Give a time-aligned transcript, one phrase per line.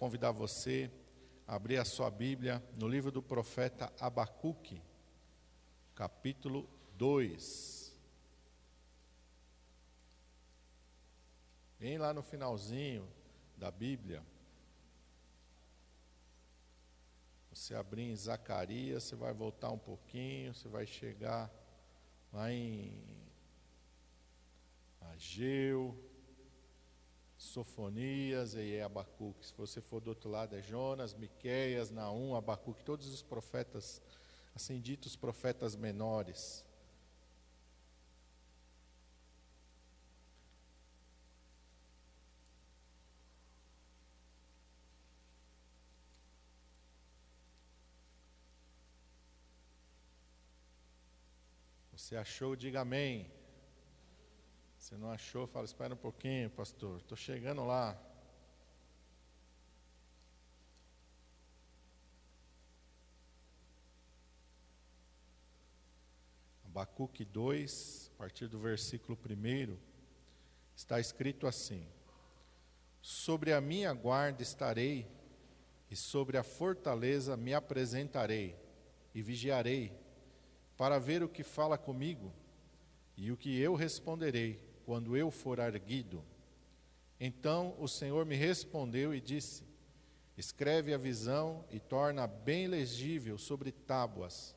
[0.00, 0.90] convidar você
[1.46, 4.82] a abrir a sua Bíblia no livro do profeta Abacuque,
[5.94, 7.94] capítulo 2.
[11.78, 13.06] Bem lá no finalzinho
[13.58, 14.24] da Bíblia.
[17.52, 21.52] Você abrir em Zacarias, você vai voltar um pouquinho, você vai chegar
[22.32, 23.04] lá em
[25.12, 25.94] Ageu,
[27.40, 29.46] Sofonias e Abacuque.
[29.46, 34.02] Se você for do outro lado, é Jonas, Miqueias, Naum, Abacuque, todos os profetas,
[34.54, 36.62] assim ditos profetas menores.
[51.96, 53.39] Você achou, diga amém.
[54.80, 56.96] Se não achou, fala, espera um pouquinho, pastor.
[56.96, 57.94] Estou chegando lá.
[66.64, 69.76] Abacuque 2, a partir do versículo 1,
[70.74, 71.86] está escrito assim:
[73.02, 75.06] Sobre a minha guarda estarei,
[75.90, 78.56] e sobre a fortaleza me apresentarei,
[79.14, 79.92] e vigiarei,
[80.74, 82.32] para ver o que fala comigo,
[83.14, 86.20] e o que eu responderei quando eu for erguido.
[87.20, 89.62] Então o Senhor me respondeu e disse:
[90.36, 94.52] Escreve a visão e torna bem legível sobre tábuas,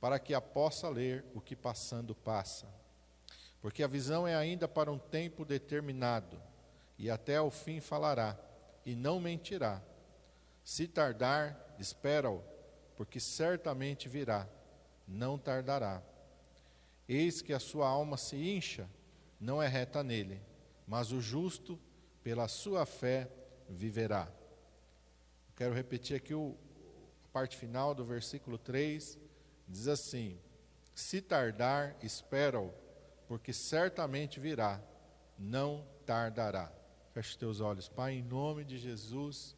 [0.00, 2.68] para que a possa ler o que passando passa.
[3.60, 6.40] Porque a visão é ainda para um tempo determinado,
[6.96, 8.38] e até ao fim falará,
[8.86, 9.82] e não mentirá.
[10.62, 12.40] Se tardar, espera-o,
[12.96, 14.48] porque certamente virá,
[15.08, 16.00] não tardará.
[17.08, 18.88] Eis que a sua alma se incha
[19.42, 20.40] não é reta nele,
[20.86, 21.76] mas o justo,
[22.22, 23.28] pela sua fé,
[23.68, 24.32] viverá.
[25.56, 26.56] Quero repetir aqui o,
[27.24, 29.18] a parte final do versículo 3,
[29.66, 30.38] diz assim:
[30.94, 32.72] Se tardar, espera-o,
[33.26, 34.80] porque certamente virá,
[35.36, 36.72] não tardará.
[37.12, 39.56] Feche teus olhos, Pai, em nome de Jesus,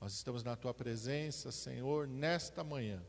[0.00, 3.02] nós estamos na tua presença, Senhor, nesta manhã.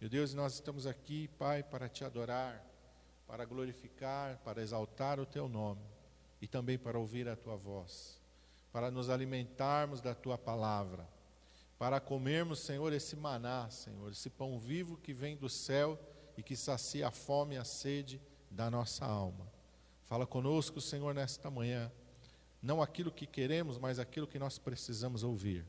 [0.00, 2.69] Meu Deus, nós estamos aqui, Pai, para te adorar
[3.30, 5.80] para glorificar, para exaltar o teu nome
[6.42, 8.20] e também para ouvir a tua voz,
[8.72, 11.08] para nos alimentarmos da tua palavra,
[11.78, 15.96] para comermos, Senhor, esse maná, Senhor, esse pão vivo que vem do céu
[16.36, 18.20] e que sacia a fome e a sede
[18.50, 19.46] da nossa alma.
[20.06, 21.88] Fala conosco, Senhor, nesta manhã,
[22.60, 25.64] não aquilo que queremos, mas aquilo que nós precisamos ouvir.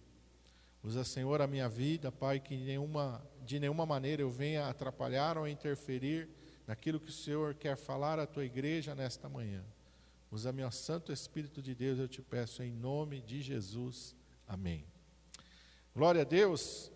[0.83, 5.47] Usa, Senhor, a minha vida, Pai, que nenhuma, de nenhuma maneira eu venha atrapalhar ou
[5.47, 6.40] interferir
[6.71, 9.61] naquilo que o Senhor quer falar à tua igreja nesta manhã.
[10.31, 14.15] Usa meu Santo Espírito de Deus, eu te peço em nome de Jesus.
[14.47, 14.85] Amém.
[15.93, 16.89] Glória a Deus.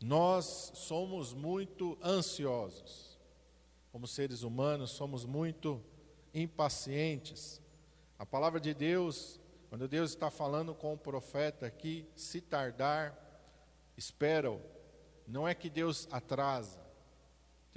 [0.00, 3.18] Nós somos muito ansiosos.
[3.90, 5.82] Como seres humanos, somos muito
[6.32, 7.60] impacientes.
[8.16, 13.12] A palavra de Deus, quando Deus está falando com o profeta aqui, se tardar,
[13.96, 14.60] espera-o.
[15.26, 16.86] Não é que Deus atrasa,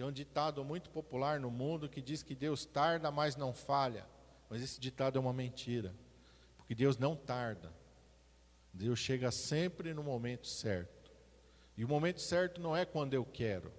[0.02, 4.04] tem um ditado muito popular no mundo que diz que Deus tarda, mas não falha.
[4.50, 5.94] Mas esse ditado é uma mentira.
[6.58, 7.72] Porque Deus não tarda.
[8.74, 11.12] Deus chega sempre no momento certo.
[11.78, 13.72] E o momento certo não é quando eu quero.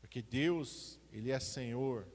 [0.00, 2.06] Porque Deus, Ele é Senhor.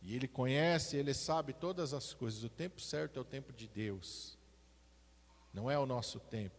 [0.00, 2.44] E Ele conhece, Ele sabe todas as coisas.
[2.44, 4.38] O tempo certo é o tempo de Deus.
[5.52, 6.54] Não é o nosso tempo.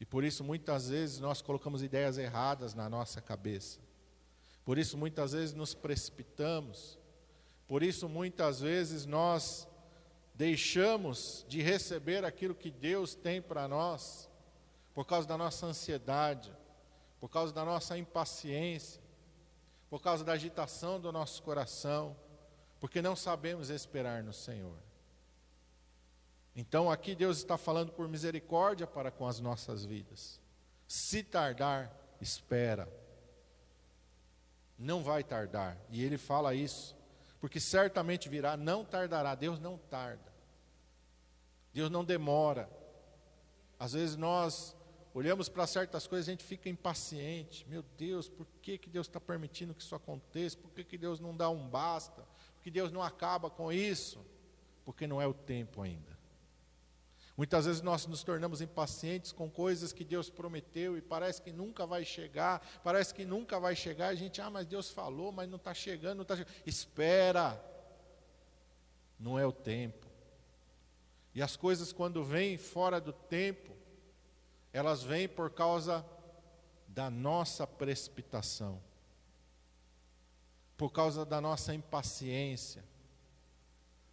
[0.00, 3.89] E por isso muitas vezes nós colocamos ideias erradas na nossa cabeça.
[4.64, 6.98] Por isso muitas vezes nos precipitamos.
[7.66, 9.66] Por isso muitas vezes nós
[10.34, 14.28] deixamos de receber aquilo que Deus tem para nós,
[14.94, 16.52] por causa da nossa ansiedade,
[17.20, 19.00] por causa da nossa impaciência,
[19.88, 22.16] por causa da agitação do nosso coração,
[22.78, 24.78] porque não sabemos esperar no Senhor.
[26.56, 30.40] Então aqui Deus está falando por misericórdia para com as nossas vidas.
[30.88, 32.99] Se tardar, espera
[34.80, 35.76] não vai tardar.
[35.90, 36.96] E ele fala isso,
[37.38, 39.34] porque certamente virá, não tardará.
[39.34, 40.32] Deus não tarda.
[41.72, 42.68] Deus não demora.
[43.78, 44.74] Às vezes nós
[45.12, 47.66] olhamos para certas coisas e a gente fica impaciente.
[47.68, 50.56] Meu Deus, por que, que Deus está permitindo que isso aconteça?
[50.56, 52.22] Por que, que Deus não dá um basta?
[52.54, 54.24] Por que Deus não acaba com isso?
[54.84, 56.18] Porque não é o tempo ainda.
[57.36, 61.86] Muitas vezes nós nos tornamos impacientes com coisas que Deus prometeu e parece que nunca
[61.86, 64.08] vai chegar, parece que nunca vai chegar.
[64.08, 66.54] A gente, ah, mas Deus falou, mas não está chegando, não está chegando.
[66.66, 67.62] Espera,
[69.18, 70.06] não é o tempo.
[71.34, 73.74] E as coisas, quando vêm fora do tempo,
[74.72, 76.04] elas vêm por causa
[76.86, 78.82] da nossa precipitação,
[80.76, 82.84] por causa da nossa impaciência.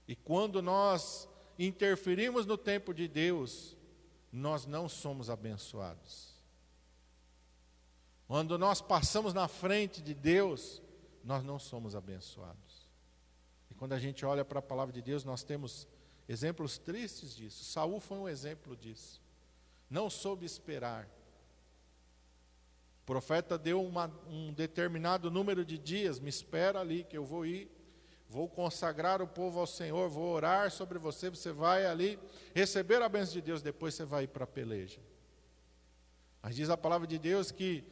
[0.08, 1.28] E quando nós
[1.58, 3.76] interferimos no tempo de Deus,
[4.32, 6.36] nós não somos abençoados.
[8.28, 10.82] Quando nós passamos na frente de Deus,
[11.24, 12.88] nós não somos abençoados.
[13.72, 15.88] E quando a gente olha para a palavra de Deus, nós temos
[16.28, 17.64] exemplos tristes disso.
[17.64, 19.22] Saul foi um exemplo disso.
[19.90, 21.08] Não soube esperar.
[23.02, 27.46] O profeta deu uma, um determinado número de dias, me espera ali que eu vou
[27.46, 27.72] ir,
[28.30, 32.20] vou consagrar o povo ao Senhor, vou orar sobre você, você vai ali
[32.54, 35.00] receber a bênção de Deus, depois você vai para a peleja.
[36.42, 37.84] Mas diz a palavra de Deus que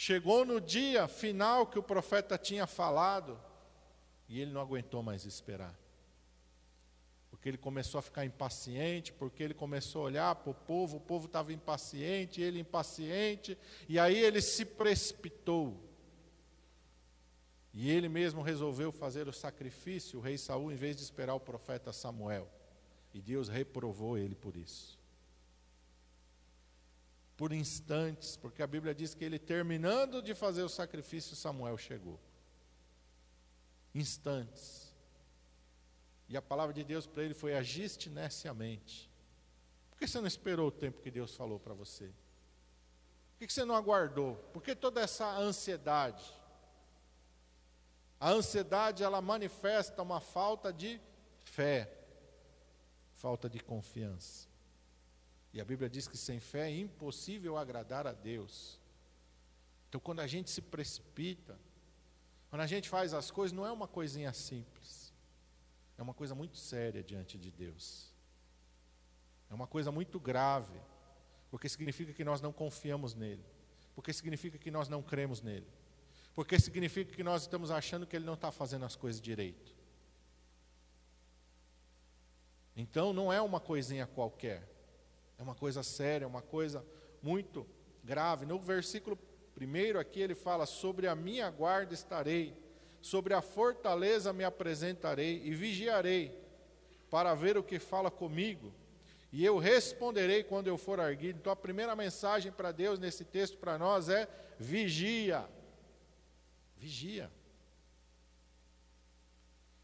[0.00, 3.36] Chegou no dia final que o profeta tinha falado
[4.28, 5.76] e ele não aguentou mais esperar.
[7.28, 11.00] Porque ele começou a ficar impaciente, porque ele começou a olhar para o povo, o
[11.00, 13.58] povo estava impaciente, ele impaciente,
[13.88, 15.87] e aí ele se precipitou.
[17.72, 21.40] E ele mesmo resolveu fazer o sacrifício, o rei Saul, em vez de esperar o
[21.40, 22.48] profeta Samuel.
[23.12, 24.98] E Deus reprovou ele por isso
[27.38, 32.18] por instantes, porque a Bíblia diz que ele, terminando de fazer o sacrifício, Samuel chegou.
[33.94, 34.92] Instantes.
[36.28, 39.08] E a palavra de Deus para ele foi: agiste neciamente.
[39.88, 42.12] Por que você não esperou o tempo que Deus falou para você?
[43.38, 44.34] Por que você não aguardou?
[44.52, 46.24] Por que toda essa ansiedade?
[48.20, 51.00] A ansiedade ela manifesta uma falta de
[51.44, 51.92] fé,
[53.12, 54.48] falta de confiança.
[55.52, 58.78] E a Bíblia diz que sem fé é impossível agradar a Deus.
[59.88, 61.58] Então, quando a gente se precipita,
[62.50, 65.12] quando a gente faz as coisas, não é uma coisinha simples.
[65.96, 68.12] É uma coisa muito séria diante de Deus.
[69.50, 70.80] É uma coisa muito grave,
[71.50, 73.44] porque significa que nós não confiamos nele,
[73.94, 75.66] porque significa que nós não cremos nele,
[76.38, 79.74] porque significa que nós estamos achando que ele não está fazendo as coisas direito.
[82.76, 84.62] Então, não é uma coisinha qualquer.
[85.36, 86.86] É uma coisa séria, é uma coisa
[87.20, 87.66] muito
[88.04, 88.46] grave.
[88.46, 89.18] No versículo
[89.52, 92.56] primeiro aqui ele fala: Sobre a minha guarda estarei,
[93.02, 96.40] sobre a fortaleza me apresentarei e vigiarei,
[97.10, 98.72] para ver o que fala comigo,
[99.32, 101.40] e eu responderei quando eu for erguido.
[101.40, 105.57] Então a primeira mensagem para Deus nesse texto para nós é: vigia.
[106.78, 107.30] Vigia.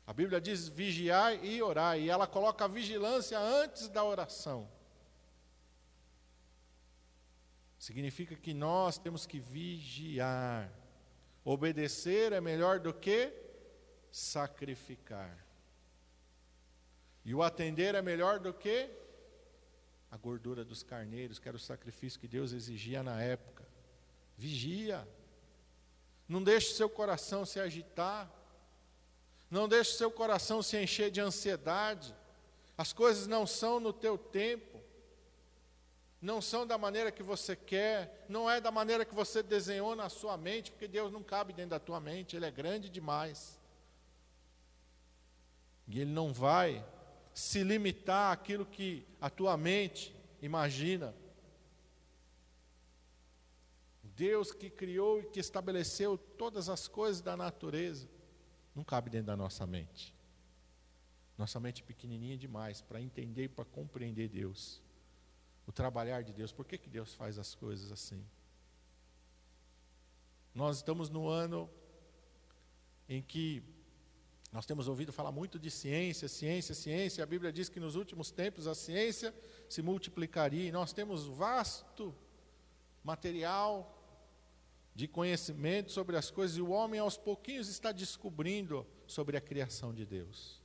[0.07, 4.69] A Bíblia diz vigiar e orar, e ela coloca a vigilância antes da oração.
[7.79, 10.71] Significa que nós temos que vigiar.
[11.45, 13.33] Obedecer é melhor do que
[14.11, 15.45] sacrificar.
[17.25, 18.91] E o atender é melhor do que
[20.11, 23.67] a gordura dos carneiros, que era o sacrifício que Deus exigia na época.
[24.37, 25.07] Vigia.
[26.29, 28.31] Não deixe seu coração se agitar.
[29.51, 32.15] Não deixe seu coração se encher de ansiedade.
[32.77, 34.75] As coisas não são no teu tempo
[36.25, 40.09] não são da maneira que você quer, não é da maneira que você desenhou na
[40.09, 43.61] sua mente, porque Deus não cabe dentro da tua mente, Ele é grande demais.
[45.87, 46.83] E Ele não vai
[47.35, 51.15] se limitar àquilo que a tua mente imagina.
[54.17, 58.09] Deus que criou e que estabeleceu todas as coisas da natureza,
[58.75, 60.15] não cabe dentro da nossa mente.
[61.37, 64.81] Nossa mente é pequenininha demais para entender e para compreender Deus
[65.67, 66.53] o trabalhar de Deus.
[66.53, 68.25] Por que, que Deus faz as coisas assim?
[70.55, 71.69] Nós estamos no ano
[73.09, 73.63] em que
[74.53, 77.25] nós temos ouvido falar muito de ciência, ciência, ciência.
[77.25, 79.35] A Bíblia diz que nos últimos tempos a ciência
[79.69, 82.15] se multiplicaria e nós temos vasto
[83.03, 83.94] material
[84.95, 89.93] de conhecimento sobre as coisas e o homem aos pouquinhos está descobrindo sobre a criação
[89.93, 90.63] de Deus.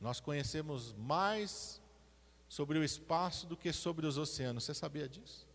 [0.00, 1.82] Nós conhecemos mais
[2.48, 4.64] sobre o espaço do que sobre os oceanos.
[4.64, 5.46] Você sabia disso?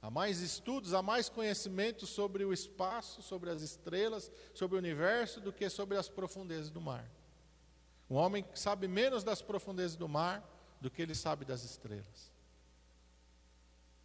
[0.00, 5.40] Há mais estudos, há mais conhecimento sobre o espaço, sobre as estrelas, sobre o universo,
[5.40, 7.10] do que sobre as profundezas do mar.
[8.08, 10.48] O homem sabe menos das profundezas do mar
[10.80, 12.35] do que ele sabe das estrelas.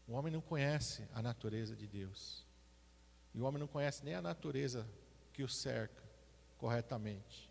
[0.07, 2.45] O homem não conhece a natureza de Deus.
[3.33, 4.87] E o homem não conhece nem a natureza
[5.31, 6.03] que o cerca
[6.57, 7.49] corretamente.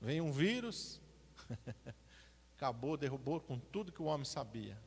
[0.00, 1.00] Vem um vírus,
[2.56, 4.80] Acabou, derrubou com tudo que o homem sabia.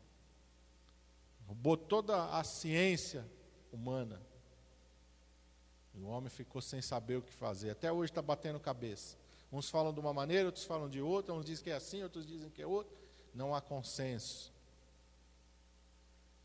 [1.41, 3.23] Derrubou toda a ciência
[3.71, 4.19] humana.
[5.93, 7.69] E o homem ficou sem saber o que fazer.
[7.69, 9.17] Até hoje está batendo cabeça.
[9.51, 12.25] Uns falam de uma maneira, outros falam de outra, uns dizem que é assim, outros
[12.25, 12.95] dizem que é outra.
[13.33, 14.51] Não há consenso.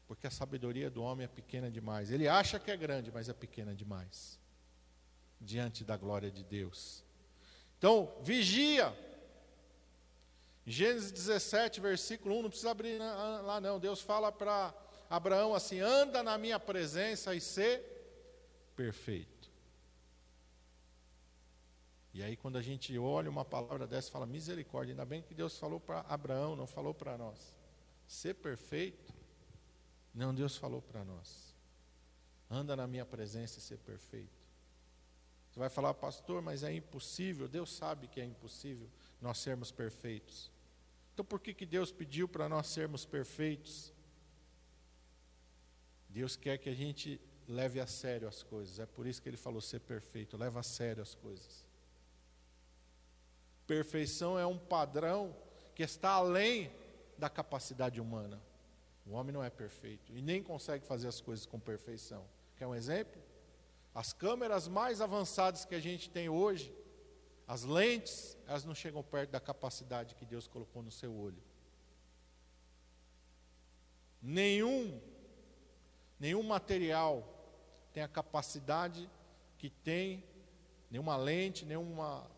[0.06, 2.10] Porque a sabedoria do homem é pequena demais.
[2.10, 4.38] Ele acha que é grande, mas é pequena demais.
[5.40, 7.04] Diante da glória de Deus.
[7.78, 8.96] Então, vigia.
[10.66, 13.78] Gênesis 17, versículo 1, não precisa abrir lá não.
[13.78, 14.74] Deus fala para
[15.10, 17.82] Abraão assim: anda na minha presença e ser
[18.74, 19.34] perfeito.
[22.12, 24.92] E aí, quando a gente olha uma palavra dessa, fala misericórdia.
[24.92, 27.56] Ainda bem que Deus falou para Abraão, não falou para nós.
[28.06, 29.12] Ser perfeito,
[30.14, 31.52] não, Deus falou para nós.
[32.48, 34.44] Anda na minha presença e ser perfeito.
[35.50, 37.48] Você vai falar, pastor, mas é impossível.
[37.48, 38.88] Deus sabe que é impossível
[39.20, 40.50] nós sermos perfeitos.
[41.12, 43.92] Então, por que, que Deus pediu para nós sermos perfeitos?
[46.08, 48.78] Deus quer que a gente leve a sério as coisas.
[48.78, 50.36] É por isso que ele falou ser perfeito.
[50.36, 51.64] Leva a sério as coisas.
[53.66, 55.36] Perfeição é um padrão
[55.74, 56.70] que está além
[57.18, 58.40] da capacidade humana.
[59.06, 62.24] O homem não é perfeito e nem consegue fazer as coisas com perfeição.
[62.56, 63.20] Quer um exemplo?
[63.94, 66.74] As câmeras mais avançadas que a gente tem hoje,
[67.46, 71.42] as lentes, elas não chegam perto da capacidade que Deus colocou no seu olho.
[74.20, 75.00] Nenhum,
[76.18, 77.22] nenhum material
[77.92, 79.08] tem a capacidade
[79.58, 80.24] que tem,
[80.90, 82.28] nenhuma lente, nenhuma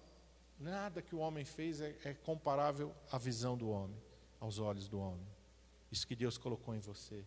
[0.58, 3.96] Nada que o homem fez é, é comparável à visão do homem,
[4.40, 5.26] aos olhos do homem.
[5.90, 7.24] Isso que Deus colocou em você.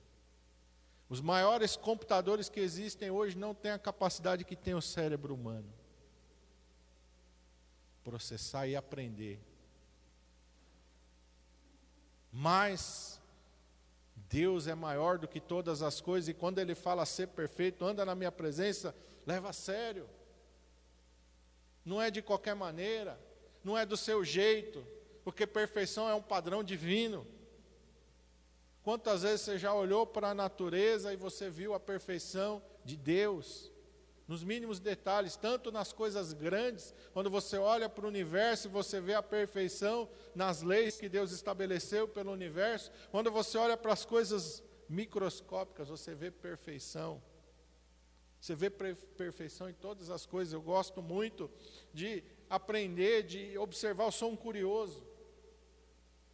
[1.07, 5.71] Os maiores computadores que existem hoje não têm a capacidade que tem o cérebro humano.
[8.03, 9.39] Processar e aprender.
[12.31, 13.19] Mas
[14.29, 18.05] Deus é maior do que todas as coisas, e quando Ele fala ser perfeito, anda
[18.05, 20.07] na minha presença, leva a sério
[21.89, 23.19] não é de qualquer maneira,
[23.63, 24.85] não é do seu jeito,
[25.23, 27.25] porque perfeição é um padrão divino.
[28.83, 33.71] Quantas vezes você já olhou para a natureza e você viu a perfeição de Deus?
[34.27, 39.01] Nos mínimos detalhes, tanto nas coisas grandes, quando você olha para o universo e você
[39.01, 44.05] vê a perfeição nas leis que Deus estabeleceu pelo universo, quando você olha para as
[44.05, 47.21] coisas microscópicas, você vê perfeição.
[48.39, 50.53] Você vê perfeição em todas as coisas.
[50.53, 51.51] Eu gosto muito
[51.93, 54.05] de aprender, de observar.
[54.05, 55.08] Eu sou um curioso.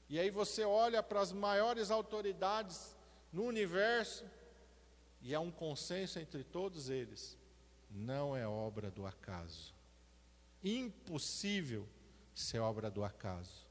[0.07, 2.95] E aí você olha para as maiores autoridades
[3.31, 4.25] no universo
[5.21, 7.37] e há um consenso entre todos eles.
[7.89, 9.73] Não é obra do acaso.
[10.63, 11.87] Impossível
[12.33, 13.65] ser obra do acaso,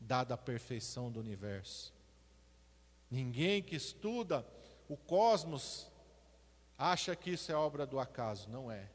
[0.00, 1.92] dada a perfeição do universo.
[3.10, 4.46] Ninguém que estuda
[4.88, 5.90] o cosmos
[6.78, 8.48] acha que isso é obra do acaso.
[8.48, 8.88] Não é.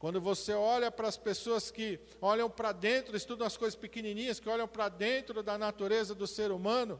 [0.00, 4.48] Quando você olha para as pessoas que olham para dentro, estudam as coisas pequenininhas, que
[4.48, 6.98] olham para dentro da natureza do ser humano,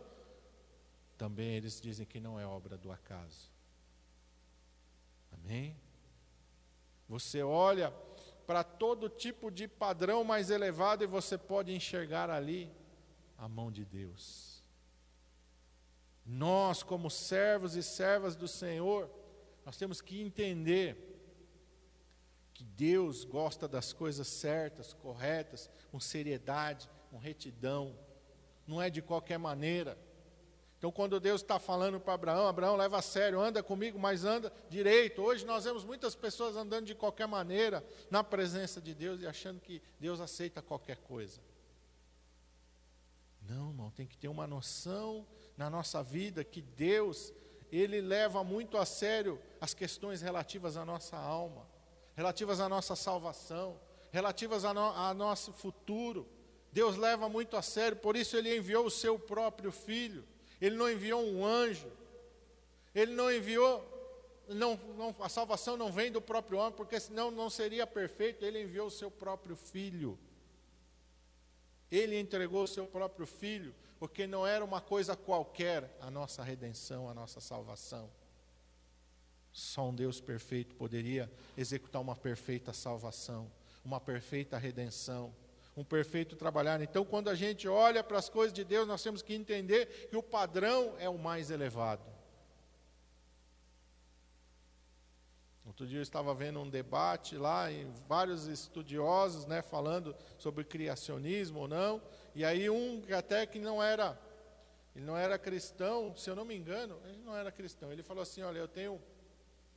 [1.17, 3.51] também eles dizem que não é obra do acaso.
[5.33, 5.75] Amém?
[7.09, 7.91] Você olha
[8.47, 12.71] para todo tipo de padrão mais elevado e você pode enxergar ali
[13.39, 14.63] a mão de Deus.
[16.27, 19.11] Nós, como servos e servas do Senhor,
[19.65, 21.10] nós temos que entender
[22.61, 27.99] que Deus gosta das coisas certas, corretas, com seriedade, com retidão,
[28.67, 29.97] não é de qualquer maneira.
[30.77, 34.53] Então, quando Deus está falando para Abraão, Abraão leva a sério, anda comigo, mas anda
[34.69, 35.23] direito.
[35.23, 39.59] Hoje nós vemos muitas pessoas andando de qualquer maneira na presença de Deus e achando
[39.59, 41.41] que Deus aceita qualquer coisa.
[43.41, 45.27] Não, irmão, tem que ter uma noção
[45.57, 47.33] na nossa vida que Deus
[47.73, 51.70] ele leva muito a sério as questões relativas à nossa alma,
[52.15, 53.79] relativas à nossa salvação,
[54.11, 56.27] relativas ao no, nosso futuro.
[56.73, 60.25] Deus leva muito a sério, por isso ele enviou o seu próprio filho.
[60.61, 61.91] Ele não enviou um anjo.
[62.95, 63.89] Ele não enviou
[64.49, 68.45] não, não, a salvação não vem do próprio homem, porque senão não seria perfeito.
[68.45, 70.19] Ele enviou o seu próprio filho.
[71.91, 77.07] Ele entregou o seu próprio filho porque não era uma coisa qualquer a nossa redenção,
[77.07, 78.11] a nossa salvação.
[79.53, 83.51] Só um Deus perfeito poderia executar uma perfeita salvação,
[83.85, 85.35] uma perfeita redenção,
[85.77, 86.81] um perfeito trabalhar.
[86.81, 90.17] Então, quando a gente olha para as coisas de Deus, nós temos que entender que
[90.17, 92.05] o padrão é o mais elevado.
[95.65, 101.61] Outro dia eu estava vendo um debate lá, em vários estudiosos, né, falando sobre criacionismo
[101.61, 102.03] ou não,
[102.35, 104.21] e aí um até que não era,
[104.97, 107.93] ele não era cristão, se eu não me engano, ele não era cristão.
[107.93, 109.01] Ele falou assim: olha, eu tenho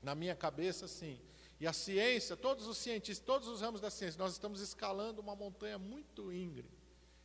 [0.04, 1.20] na minha cabeça assim,
[1.60, 5.34] E a ciência, todos os cientistas, todos os ramos da ciência, nós estamos escalando uma
[5.34, 6.70] montanha muito íngreme.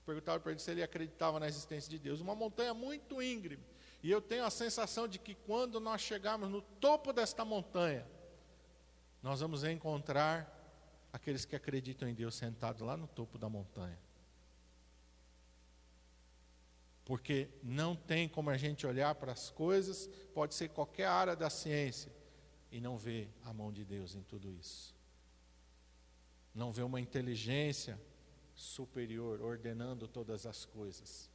[0.06, 2.20] Perguntaram para ele se ele acreditava na existência de Deus.
[2.20, 3.62] Uma montanha muito íngreme.
[4.02, 8.06] E eu tenho a sensação de que quando nós chegarmos no topo desta montanha,
[9.20, 10.54] nós vamos encontrar
[11.12, 13.98] aqueles que acreditam em Deus sentados lá no topo da montanha.
[17.04, 21.50] Porque não tem como a gente olhar para as coisas, pode ser qualquer área da
[21.50, 22.12] ciência,
[22.70, 24.94] e não ver a mão de Deus em tudo isso.
[26.54, 28.00] Não ver uma inteligência
[28.54, 31.30] superior ordenando todas as coisas.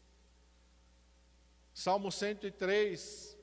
[1.73, 3.37] Salmo 103,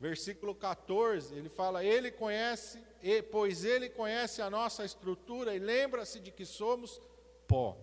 [0.00, 2.82] versículo 14, ele fala: Ele conhece,
[3.30, 7.00] pois Ele conhece a nossa estrutura e lembra-se de que somos
[7.46, 7.78] pó.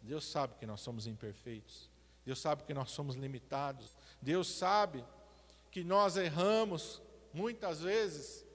[0.00, 1.90] Deus sabe que nós somos imperfeitos,
[2.24, 5.04] Deus sabe que nós somos limitados, Deus sabe
[5.70, 7.02] que nós erramos
[7.34, 8.45] muitas vezes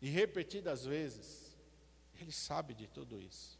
[0.00, 1.56] e repetidas vezes.
[2.20, 3.58] Ele sabe de tudo isso.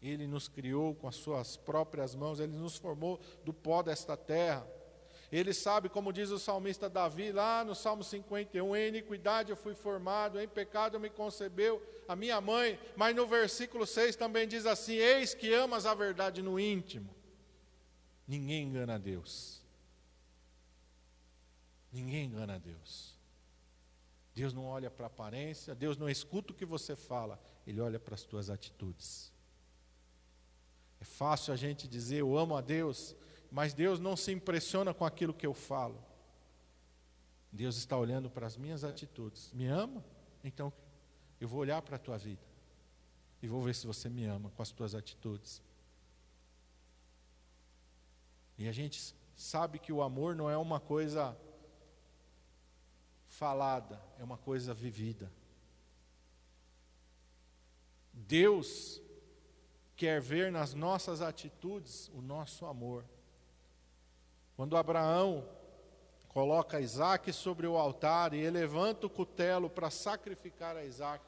[0.00, 4.66] Ele nos criou com as suas próprias mãos, ele nos formou do pó desta terra.
[5.32, 9.74] Ele sabe, como diz o salmista Davi, lá no Salmo 51, em iniquidade eu fui
[9.74, 12.78] formado, em pecado me concebeu a minha mãe.
[12.94, 17.14] Mas no versículo 6 também diz assim: Eis que amas a verdade no íntimo.
[18.26, 19.62] Ninguém engana a Deus.
[21.92, 23.15] Ninguém engana a Deus.
[24.36, 27.98] Deus não olha para a aparência, Deus não escuta o que você fala, Ele olha
[27.98, 29.32] para as tuas atitudes.
[31.00, 33.16] É fácil a gente dizer eu amo a Deus,
[33.50, 36.04] mas Deus não se impressiona com aquilo que eu falo.
[37.50, 39.50] Deus está olhando para as minhas atitudes.
[39.54, 40.04] Me ama?
[40.44, 40.70] Então
[41.40, 42.44] eu vou olhar para a tua vida
[43.40, 45.62] e vou ver se você me ama com as tuas atitudes.
[48.58, 51.34] E a gente sabe que o amor não é uma coisa
[53.36, 55.30] falada, é uma coisa vivida.
[58.10, 59.02] Deus
[59.94, 63.04] quer ver nas nossas atitudes o nosso amor.
[64.56, 65.46] Quando Abraão
[66.28, 71.22] coloca Isaac sobre o altar e levanta o cutelo para sacrificar a Isaac,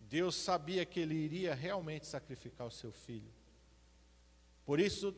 [0.00, 3.32] Deus sabia que ele iria realmente sacrificar o seu filho.
[4.66, 5.14] Por isso,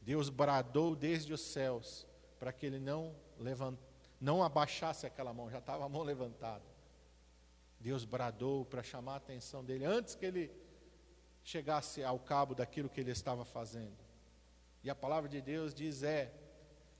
[0.00, 2.06] Deus bradou desde os céus
[2.38, 3.76] para que ele não levant,
[4.20, 6.64] não abaixasse aquela mão, já estava a mão levantada.
[7.80, 10.50] Deus bradou para chamar a atenção dele antes que ele
[11.44, 13.96] chegasse ao cabo daquilo que ele estava fazendo.
[14.82, 16.32] E a palavra de Deus diz: é,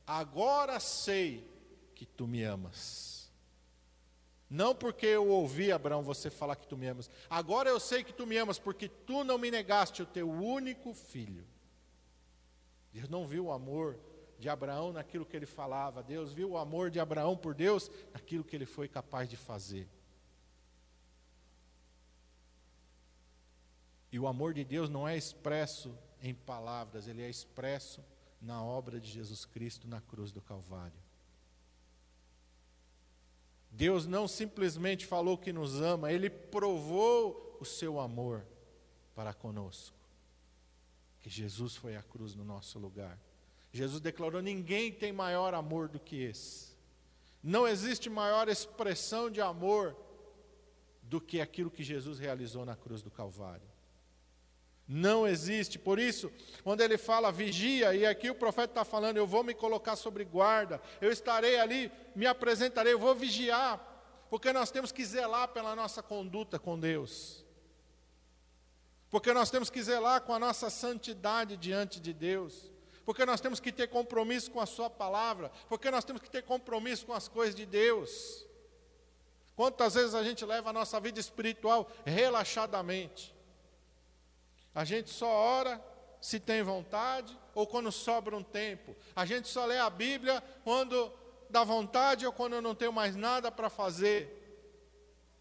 [0.07, 1.47] agora sei
[1.95, 3.19] que tu me amas.
[4.49, 7.11] Não porque eu ouvi, Abraão, você falar que tu me amas.
[7.29, 10.95] Agora eu sei que tu me amas, porque tu não me negaste o teu único
[10.95, 11.47] filho.
[12.93, 13.99] Deus não viu o amor
[14.39, 16.03] de Abraão naquilo que ele falava.
[16.03, 19.89] Deus viu o amor de Abraão por Deus naquilo que ele foi capaz de fazer.
[24.11, 28.03] E o amor de Deus não é expresso em palavras, ele é expresso
[28.41, 30.99] na obra de Jesus Cristo na cruz do Calvário.
[33.71, 38.47] Deus não simplesmente falou que nos ama, ele provou o seu amor
[39.15, 39.97] para conosco.
[41.21, 43.19] Que Jesus foi à cruz no nosso lugar.
[43.79, 46.77] Jesus declarou: ninguém tem maior amor do que esse.
[47.43, 49.97] Não existe maior expressão de amor
[51.03, 53.67] do que aquilo que Jesus realizou na cruz do Calvário.
[54.87, 55.79] Não existe.
[55.79, 56.31] Por isso,
[56.65, 60.25] quando ele fala vigia, e aqui o profeta está falando, eu vou me colocar sobre
[60.25, 63.79] guarda, eu estarei ali, me apresentarei, eu vou vigiar,
[64.29, 67.45] porque nós temos que zelar pela nossa conduta com Deus.
[69.09, 72.71] Porque nós temos que zelar com a nossa santidade diante de Deus.
[73.09, 75.51] Porque nós temos que ter compromisso com a Sua palavra.
[75.67, 78.45] Porque nós temos que ter compromisso com as coisas de Deus.
[79.57, 83.35] Quantas vezes a gente leva a nossa vida espiritual relaxadamente?
[84.75, 85.83] A gente só ora
[86.21, 88.95] se tem vontade ou quando sobra um tempo.
[89.17, 91.11] A gente só lê a Bíblia quando
[91.49, 94.69] dá vontade ou quando eu não tenho mais nada para fazer.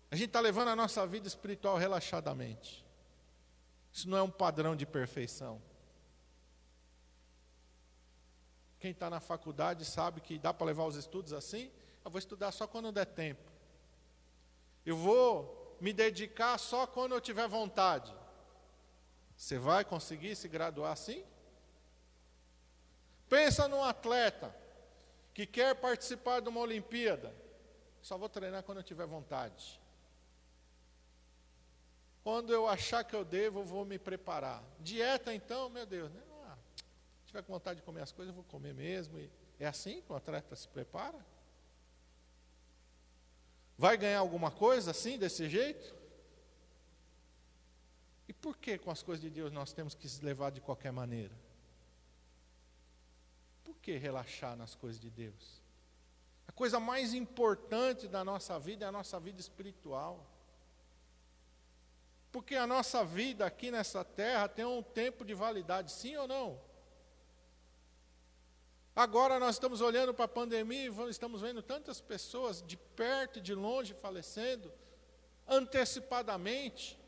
[0.10, 2.86] A gente está levando a nossa vida espiritual relaxadamente.
[3.92, 5.62] Isso não é um padrão de perfeição.
[8.80, 11.72] Quem está na faculdade sabe que dá para levar os estudos assim.
[12.06, 13.52] Eu vou estudar só quando der tempo.
[14.86, 18.14] Eu vou me dedicar só quando eu tiver vontade.
[19.36, 21.24] Você vai conseguir se graduar assim?
[23.30, 24.56] Pensa num atleta
[25.34, 27.36] que quer participar de uma Olimpíada.
[28.02, 29.80] Só vou treinar quando eu tiver vontade.
[32.24, 34.64] Quando eu achar que eu devo, eu vou me preparar.
[34.80, 36.22] Dieta, então, meu Deus, né?
[37.28, 39.20] Se tiver com vontade de comer as coisas, eu vou comer mesmo.
[39.20, 41.20] E é assim que o atleta se prepara?
[43.78, 45.94] Vai ganhar alguma coisa assim, desse jeito?
[48.30, 50.94] E por que com as coisas de Deus nós temos que se levar de qualquer
[50.94, 51.36] maneira?
[53.66, 55.62] Por que relaxar nas coisas de Deus?
[56.48, 60.26] A coisa mais importante da nossa vida é a nossa vida espiritual.
[62.32, 66.67] Porque a nossa vida aqui nessa terra tem um tempo de validade, sim ou não?
[68.98, 73.42] Agora nós estamos olhando para a pandemia e estamos vendo tantas pessoas de perto e
[73.44, 74.74] de longe falecendo,
[75.48, 77.00] antecipadamente.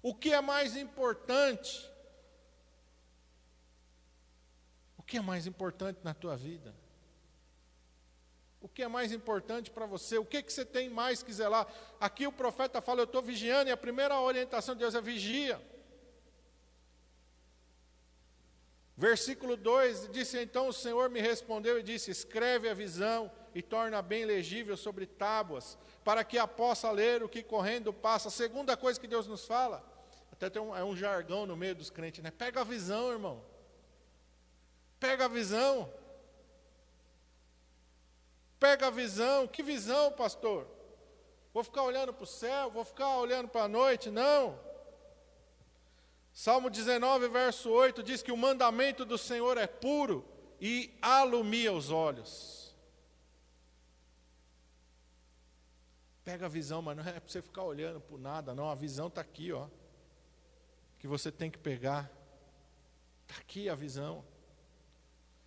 [0.00, 1.90] O que é mais importante?
[4.96, 6.72] O que é mais importante na tua vida?
[8.60, 10.16] O que é mais importante para você?
[10.16, 11.66] O que, que você tem mais que zelar?
[11.98, 15.60] Aqui o profeta fala: Eu estou vigiando, e a primeira orientação de Deus é vigia.
[19.02, 24.00] Versículo 2: Disse então o Senhor me respondeu e disse: Escreve a visão e torna
[24.00, 28.28] bem legível sobre tábuas, para que a possa ler o que correndo passa.
[28.28, 29.84] A segunda coisa que Deus nos fala,
[30.30, 32.30] até tem um, é um jargão no meio dos crentes, né?
[32.30, 33.42] Pega a visão, irmão.
[35.00, 35.92] Pega a visão.
[38.60, 39.48] Pega a visão.
[39.48, 40.64] Que visão, pastor?
[41.52, 42.70] Vou ficar olhando para o céu?
[42.70, 44.12] Vou ficar olhando para a noite?
[44.12, 44.56] Não.
[46.32, 50.24] Salmo 19, verso 8 diz que o mandamento do Senhor é puro
[50.60, 52.74] e alumia os olhos.
[56.24, 58.70] Pega a visão, mas não é para você ficar olhando por nada, não.
[58.70, 59.68] A visão está aqui, ó.
[60.98, 62.10] Que você tem que pegar.
[63.26, 64.24] Está aqui a visão.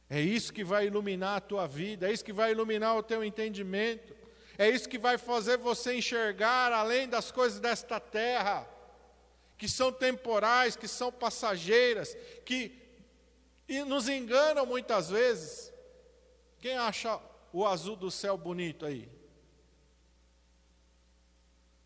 [0.10, 3.24] É isso que vai iluminar a tua vida, é isso que vai iluminar o teu
[3.24, 4.16] entendimento,
[4.56, 8.70] é isso que vai fazer você enxergar além das coisas desta terra,
[9.58, 12.16] que são temporais, que são passageiras,
[12.46, 12.82] que
[13.88, 15.74] nos enganam muitas vezes.
[16.60, 17.20] Quem acha
[17.54, 19.10] o azul do céu bonito aí?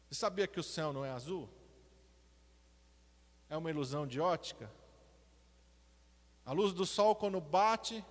[0.10, 1.48] Você sabia que o céu não é azul?
[3.48, 4.72] É uma ilusão de ótica?
[6.46, 8.04] A luz do sol, quando bate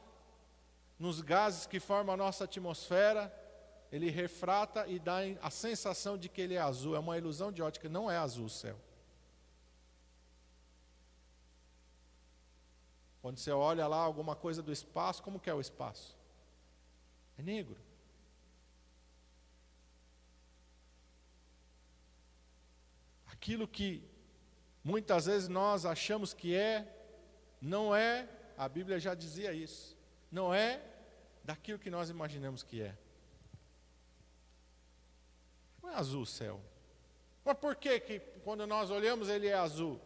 [0.98, 3.34] nos gases que formam a nossa atmosfera,
[3.90, 6.94] ele refrata e dá a sensação de que ele é azul.
[6.94, 8.78] É uma ilusão de ótica, não é azul o céu.
[13.20, 16.16] Quando você olha lá alguma coisa do espaço, como que é o espaço?
[17.36, 17.76] É negro.
[23.26, 24.02] Aquilo que
[24.82, 26.86] muitas vezes nós achamos que é,
[27.60, 29.96] não é, a Bíblia já dizia isso,
[30.30, 30.82] não é
[31.44, 32.96] daquilo que nós imaginamos que é.
[35.82, 36.60] Não é azul o céu.
[37.44, 40.00] Mas por que, que quando nós olhamos ele é azul?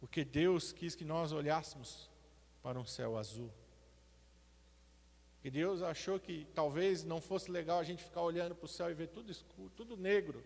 [0.00, 2.10] Porque Deus quis que nós olhássemos
[2.62, 3.50] para um céu azul.
[5.40, 8.90] Que Deus achou que talvez não fosse legal a gente ficar olhando para o céu
[8.90, 10.44] e ver tudo escuro, tudo negro.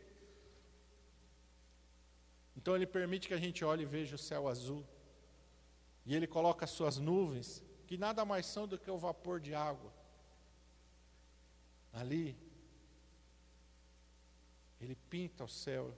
[2.56, 4.84] Então Ele permite que a gente olhe e veja o céu azul.
[6.04, 9.54] E Ele coloca as suas nuvens, que nada mais são do que o vapor de
[9.54, 9.92] água.
[11.92, 12.36] Ali,
[14.80, 15.94] Ele pinta o céu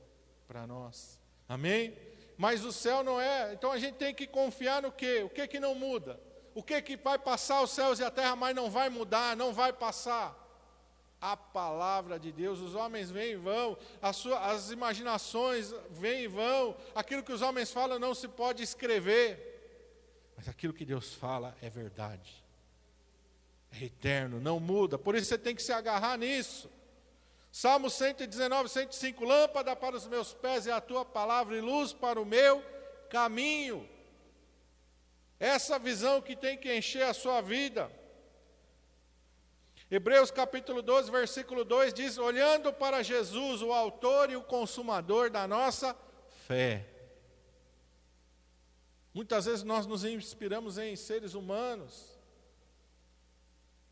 [0.47, 1.19] para nós.
[1.49, 1.97] Amém?
[2.37, 3.53] Mas o céu não é.
[3.53, 5.23] Então a gente tem que confiar no quê?
[5.25, 6.20] O que que não muda?
[6.55, 9.53] O que que vai passar os céus e a terra, mas não vai mudar, não
[9.53, 10.44] vai passar?
[11.20, 12.61] a palavra de Deus.
[12.61, 17.40] Os homens vêm e vão, as, suas, as imaginações vêm e vão, aquilo que os
[17.40, 19.55] homens falam não se pode escrever,
[20.37, 22.44] mas aquilo que Deus fala é verdade,
[23.73, 26.70] é eterno, não muda, por isso você tem que se agarrar nisso.
[27.55, 32.21] Salmo 119, 105: Lâmpada para os meus pés é a tua palavra e luz para
[32.21, 32.61] o meu
[33.09, 33.88] caminho.
[35.38, 37.88] Essa visão que tem que encher a sua vida.
[39.88, 45.47] Hebreus capítulo 12, versículo 2 diz: Olhando para Jesus, o Autor e o Consumador da
[45.47, 45.97] nossa
[46.49, 46.85] fé.
[49.14, 52.13] Muitas vezes nós nos inspiramos em seres humanos,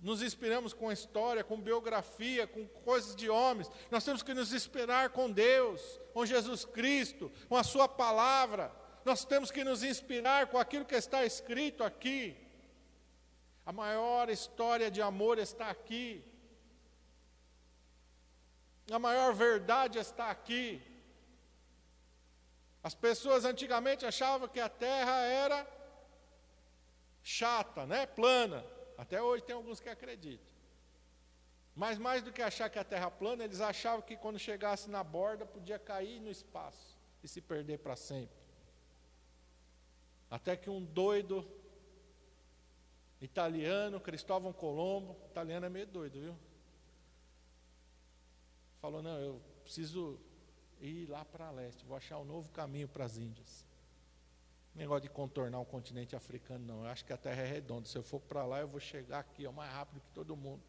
[0.02, 3.70] nos inspiramos com história, com biografia, com coisas de homens.
[3.88, 5.80] Nós temos que nos inspirar com Deus,
[6.12, 8.72] com Jesus Cristo, com a Sua palavra.
[9.04, 12.36] Nós temos que nos inspirar com aquilo que está escrito aqui.
[13.64, 16.24] A maior história de amor está aqui.
[18.90, 20.82] A maior verdade está aqui.
[22.82, 25.64] As pessoas antigamente achavam que a terra era
[27.22, 28.04] chata, né?
[28.04, 28.64] plana.
[28.96, 30.46] Até hoje tem alguns que acreditam.
[31.74, 34.90] Mas mais do que achar que a terra é plana, eles achavam que quando chegasse
[34.90, 38.36] na borda podia cair no espaço e se perder para sempre.
[40.30, 41.46] Até que um doido
[43.20, 46.38] italiano, Cristóvão Colombo, italiano é meio doido, viu?
[48.80, 50.18] Falou: não, eu preciso
[50.80, 53.64] ir lá para leste, vou achar um novo caminho para as Índias.
[54.74, 56.84] Negócio de contornar o continente africano, não.
[56.84, 57.86] Eu acho que a terra é redonda.
[57.86, 60.62] Se eu for para lá, eu vou chegar aqui ó, mais rápido que todo mundo.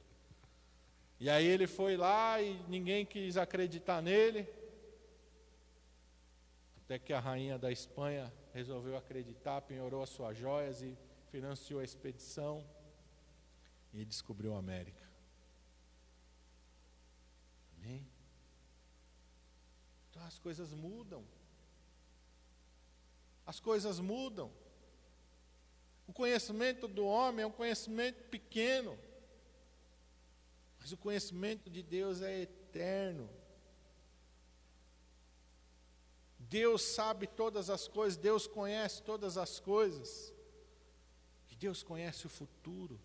[1.19, 4.45] E aí ele foi lá e ninguém quis acreditar nele.
[6.83, 10.97] Até que a rainha da Espanha resolveu acreditar, penhorou as suas joias e
[11.31, 12.65] financiou a expedição.
[13.93, 15.07] E descobriu a América.
[17.77, 18.05] Amém?
[20.09, 21.23] Então as coisas mudam.
[23.45, 24.51] As coisas mudam.
[26.08, 28.97] O conhecimento do homem é um conhecimento pequeno.
[30.79, 33.29] Mas o conhecimento de Deus é eterno.
[36.38, 40.34] Deus sabe todas as coisas, Deus conhece todas as coisas.
[41.49, 42.99] E Deus conhece o futuro.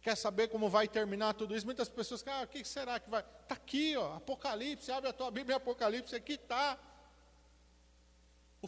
[0.00, 1.66] Quer saber como vai terminar tudo isso?
[1.66, 3.20] Muitas pessoas, ah, o que será que vai?
[3.20, 6.78] Está aqui, ó, Apocalipse, abre a tua Bíblia, Apocalipse, aqui está.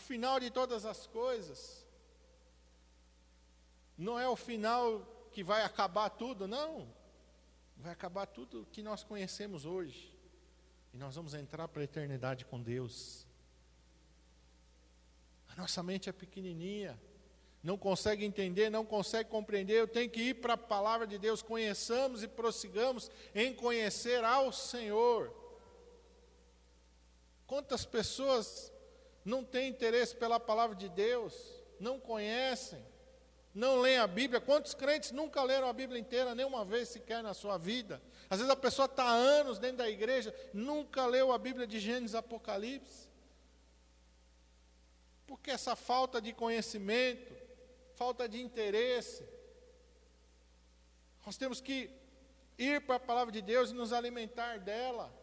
[0.01, 1.87] O final de todas as coisas.
[3.99, 6.89] Não é o final que vai acabar tudo, não.
[7.77, 10.19] Vai acabar tudo que nós conhecemos hoje.
[10.95, 13.27] E nós vamos entrar para a eternidade com Deus.
[15.51, 16.99] A nossa mente é pequenininha,
[17.63, 19.75] não consegue entender, não consegue compreender.
[19.75, 21.43] Eu tenho que ir para a palavra de Deus.
[21.43, 25.31] Conheçamos e prossigamos em conhecer ao Senhor.
[27.47, 28.73] Quantas pessoas
[29.25, 31.35] não têm interesse pela palavra de Deus,
[31.79, 32.85] não conhecem,
[33.55, 34.41] não leem a Bíblia.
[34.41, 38.01] Quantos crentes nunca leram a Bíblia inteira, nenhuma vez sequer na sua vida?
[38.29, 41.81] Às vezes a pessoa está há anos dentro da igreja, nunca leu a Bíblia de
[41.81, 43.09] Gênesis Apocalipse.
[45.27, 47.35] Porque essa falta de conhecimento,
[47.95, 49.25] falta de interesse,
[51.25, 51.91] nós temos que
[52.59, 55.20] ir para a palavra de Deus e nos alimentar dela.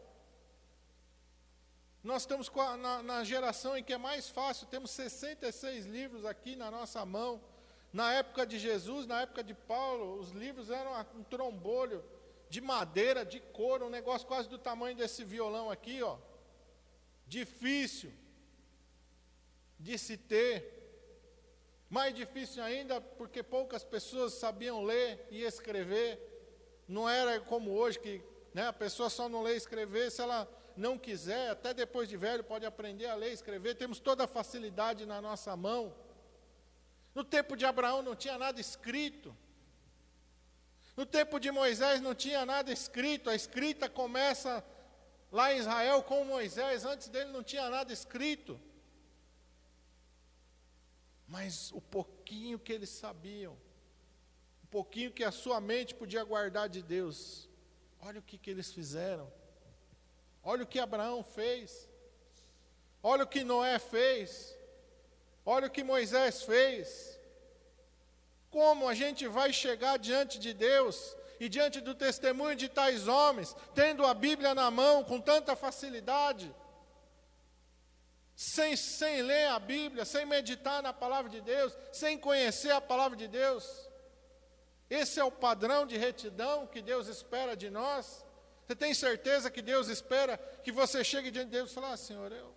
[2.08, 6.72] Nós estamos na, na, geração em que é mais fácil, temos 66 livros aqui na
[6.72, 7.42] nossa mão.
[7.92, 12.02] Na época de Jesus, na época de Paulo, os livros eram um trombolho
[12.50, 16.18] de madeira, de couro, um negócio quase do tamanho desse violão aqui, ó.
[17.28, 18.14] Difícil
[19.78, 20.56] de se ter.
[21.90, 26.18] Mais difícil ainda porque poucas pessoas sabiam ler e escrever.
[26.88, 30.48] Não era como hoje que né, a pessoa só não lê e escrever se ela
[30.78, 33.76] não quiser, até depois de velho pode aprender a ler escrever.
[33.76, 35.96] Temos toda a facilidade na nossa mão.
[37.14, 39.36] No tempo de Abraão não tinha nada escrito.
[40.96, 43.30] No tempo de Moisés não tinha nada escrito.
[43.30, 44.64] A escrita começa
[45.32, 46.86] lá em Israel com Moisés.
[46.86, 48.60] Antes dele não tinha nada escrito.
[51.28, 53.58] Mas o pouquinho que eles sabiam,
[54.64, 57.50] o pouquinho que a sua mente podia guardar de Deus,
[58.00, 59.32] olha o que, que eles fizeram.
[60.52, 61.90] Olha o que Abraão fez.
[63.04, 64.58] Olha o que Noé fez.
[65.46, 67.20] Olha o que Moisés fez.
[68.50, 73.54] Como a gente vai chegar diante de Deus e diante do testemunho de tais homens,
[73.76, 76.56] tendo a Bíblia na mão com tanta facilidade,
[78.34, 83.18] sem, sem ler a Bíblia, sem meditar na palavra de Deus, sem conhecer a palavra
[83.18, 83.66] de Deus?
[84.90, 88.26] Esse é o padrão de retidão que Deus espera de nós.
[88.68, 91.98] Você tem certeza que Deus espera que você chegue diante de Deus e fale: ah,
[91.98, 92.54] Senhor, eu,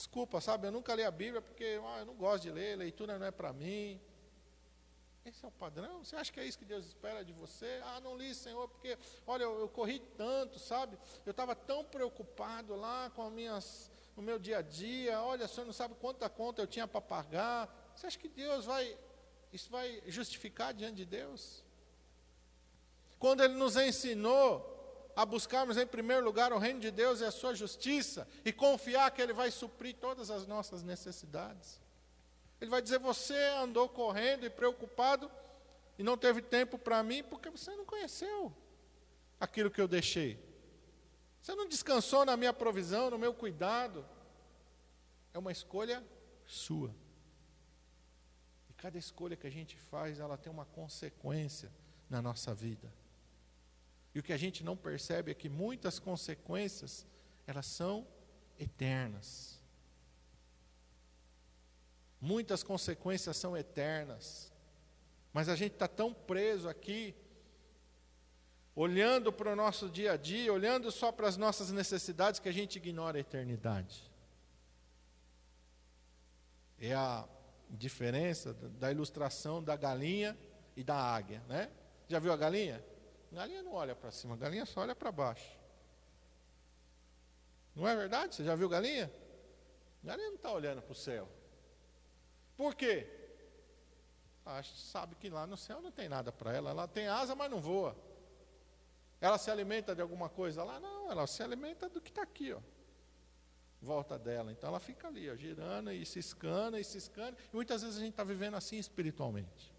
[0.00, 3.18] Desculpa, sabe, eu nunca li a Bíblia porque ah, eu não gosto de ler, leitura
[3.18, 4.00] não é para mim.
[5.26, 6.02] Esse é o padrão?
[6.02, 7.82] Você acha que é isso que Deus espera de você?
[7.84, 8.96] Ah, não li, Senhor, porque,
[9.26, 10.98] olha, eu, eu corri tanto, sabe?
[11.26, 15.20] Eu estava tão preocupado lá com as minhas, o meu dia a dia.
[15.20, 17.92] Olha, o Senhor não sabe quanta conta eu tinha para pagar.
[17.94, 18.96] Você acha que Deus vai,
[19.52, 21.62] isso vai justificar diante de Deus?
[23.18, 24.79] Quando Ele nos ensinou
[25.20, 29.10] a buscarmos em primeiro lugar o reino de Deus e a sua justiça e confiar
[29.10, 31.78] que Ele vai suprir todas as nossas necessidades.
[32.58, 35.30] Ele vai dizer: Você andou correndo e preocupado
[35.98, 38.50] e não teve tempo para mim porque você não conheceu
[39.38, 40.42] aquilo que eu deixei.
[41.42, 44.02] Você não descansou na minha provisão, no meu cuidado.
[45.34, 46.02] É uma escolha
[46.46, 46.94] sua.
[48.70, 51.70] E cada escolha que a gente faz, ela tem uma consequência
[52.08, 52.90] na nossa vida.
[54.14, 57.06] E o que a gente não percebe é que muitas consequências,
[57.46, 58.06] elas são
[58.58, 59.60] eternas.
[62.20, 64.52] Muitas consequências são eternas.
[65.32, 67.14] Mas a gente está tão preso aqui,
[68.74, 72.52] olhando para o nosso dia a dia, olhando só para as nossas necessidades, que a
[72.52, 74.10] gente ignora a eternidade.
[76.78, 77.28] É a
[77.70, 80.36] diferença da ilustração da galinha
[80.76, 81.70] e da águia, né?
[82.08, 82.84] Já viu a galinha?
[83.32, 85.58] Galinha não olha para cima, galinha só olha para baixo.
[87.74, 88.34] Não é verdade?
[88.34, 89.10] Você já viu galinha?
[90.02, 91.28] Galinha não está olhando para o céu.
[92.56, 93.06] Por quê?
[94.44, 96.70] Ah, sabe que lá no céu não tem nada para ela.
[96.70, 97.96] Ela tem asa, mas não voa.
[99.20, 100.80] Ela se alimenta de alguma coisa lá?
[100.80, 102.60] Não, ela se alimenta do que está aqui, ó.
[103.80, 104.50] Volta dela.
[104.50, 107.36] Então ela fica ali, ó, girando e ciscando e ciscando.
[107.52, 109.72] E muitas vezes a gente está vivendo assim espiritualmente.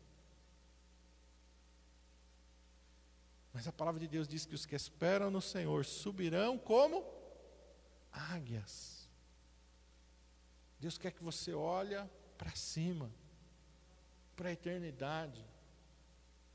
[3.54, 7.04] Mas a palavra de Deus diz que os que esperam no Senhor subirão como
[8.12, 9.10] águias.
[10.80, 11.96] Deus quer que você olhe
[12.38, 13.12] para cima,
[14.36, 15.46] para a eternidade.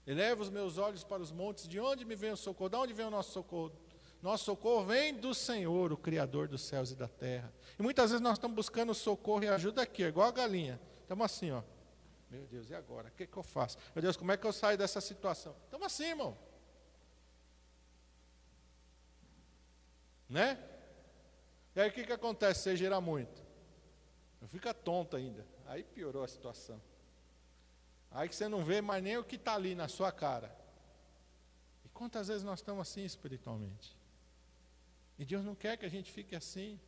[0.07, 2.71] Eleva os meus olhos para os montes, de onde me vem o socorro?
[2.71, 3.73] De onde vem o nosso socorro?
[4.23, 7.53] Nosso socorro vem do Senhor, o Criador dos céus e da terra.
[7.79, 10.81] E muitas vezes nós estamos buscando socorro e ajuda aqui, igual a galinha.
[11.03, 11.63] Estamos assim, ó.
[12.31, 13.09] Meu Deus, e agora?
[13.09, 13.79] O que, que eu faço?
[13.95, 15.55] Meu Deus, como é que eu saio dessa situação?
[15.65, 16.37] Estamos assim, irmão.
[20.29, 20.59] Né?
[21.75, 22.63] E aí o que, que acontece?
[22.63, 23.45] Você gira muito.
[24.49, 25.47] Fica tonto ainda.
[25.67, 26.81] Aí piorou a situação.
[28.11, 30.57] Aí que você não vê mais nem o que está ali na sua cara.
[31.85, 33.97] E quantas vezes nós estamos assim espiritualmente?
[35.19, 36.81] E Deus não quer que a gente fique assim.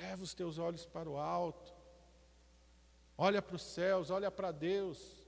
[0.00, 1.74] Leva os teus olhos para o alto.
[3.16, 5.24] Olha para os céus, olha para Deus.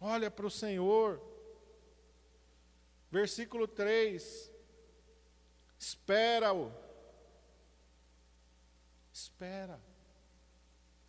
[0.00, 1.20] Olha para o Senhor.
[3.10, 4.50] Versículo 3.
[5.78, 6.72] Espera-o.
[9.12, 9.80] Espera.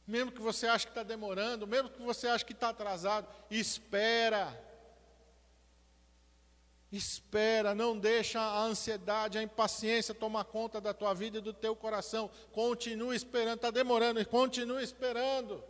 [0.05, 4.67] Mesmo que você ache que está demorando, mesmo que você ache que está atrasado, espera.
[6.91, 11.75] Espera, não deixa a ansiedade, a impaciência tomar conta da tua vida e do teu
[11.75, 12.31] coração.
[12.51, 15.63] Continue esperando, está demorando, continue esperando.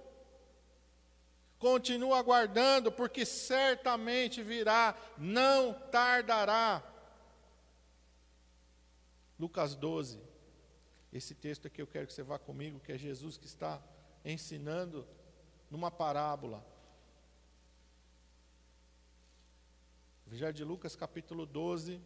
[1.59, 6.81] Continua aguardando, porque certamente virá, não tardará.
[9.37, 10.19] Lucas 12.
[11.11, 13.81] Esse texto aqui eu quero que você vá comigo, que é Jesus que está
[14.23, 15.05] ensinando
[15.69, 16.65] numa parábola.
[20.25, 21.99] Evangelho de Lucas, capítulo 12,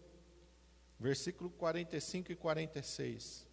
[1.00, 3.53] versículo 45 e 46.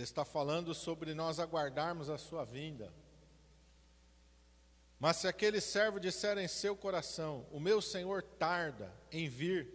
[0.00, 2.90] Ele está falando sobre nós aguardarmos a sua vinda.
[4.98, 9.68] Mas se aquele servo disser em seu coração: O meu senhor tarda em vir,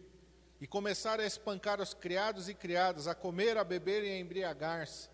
[0.60, 5.10] e começar a espancar os criados e criadas, a comer, a beber e a embriagar-se,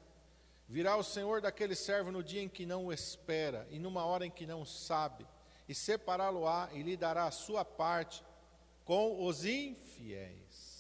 [0.66, 4.26] virá o senhor daquele servo no dia em que não o espera, e numa hora
[4.26, 5.28] em que não sabe,
[5.68, 8.24] e separá-lo-á e lhe dará a sua parte
[8.86, 10.71] com os infiéis.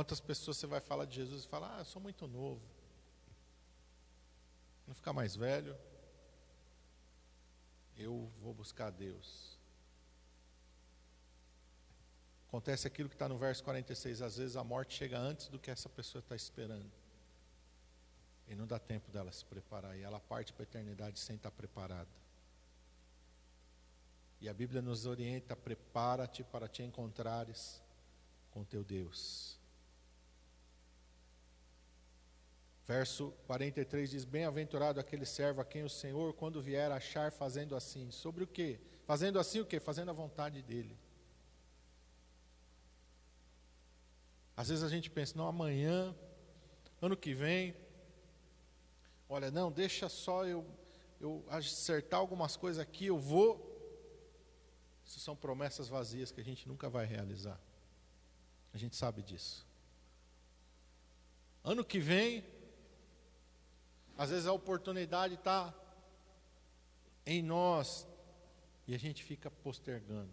[0.00, 2.62] Quantas pessoas você vai falar de Jesus e falar, ah, eu sou muito novo.
[4.86, 5.76] Não ficar mais velho,
[7.98, 9.58] eu vou buscar Deus.
[12.48, 15.70] Acontece aquilo que está no verso 46, às vezes a morte chega antes do que
[15.70, 16.90] essa pessoa está esperando.
[18.48, 21.50] E não dá tempo dela se preparar, e ela parte para a eternidade sem estar
[21.50, 22.08] preparada.
[24.40, 27.82] E a Bíblia nos orienta: prepara-te para te encontrares
[28.50, 29.59] com teu Deus.
[32.90, 38.10] Verso 43 diz: Bem-aventurado aquele servo a quem o Senhor, quando vier, achar fazendo assim.
[38.10, 38.80] Sobre o quê?
[39.06, 39.78] Fazendo assim o quê?
[39.78, 40.98] Fazendo a vontade dele.
[44.56, 46.12] Às vezes a gente pensa, não, amanhã,
[47.00, 47.76] ano que vem,
[49.28, 50.66] olha, não, deixa só eu,
[51.20, 53.70] eu acertar algumas coisas aqui, eu vou.
[55.06, 57.60] Isso são promessas vazias que a gente nunca vai realizar.
[58.74, 59.64] A gente sabe disso.
[61.62, 62.44] Ano que vem,
[64.16, 65.74] às vezes a oportunidade está
[67.24, 68.06] em nós
[68.86, 70.32] e a gente fica postergando.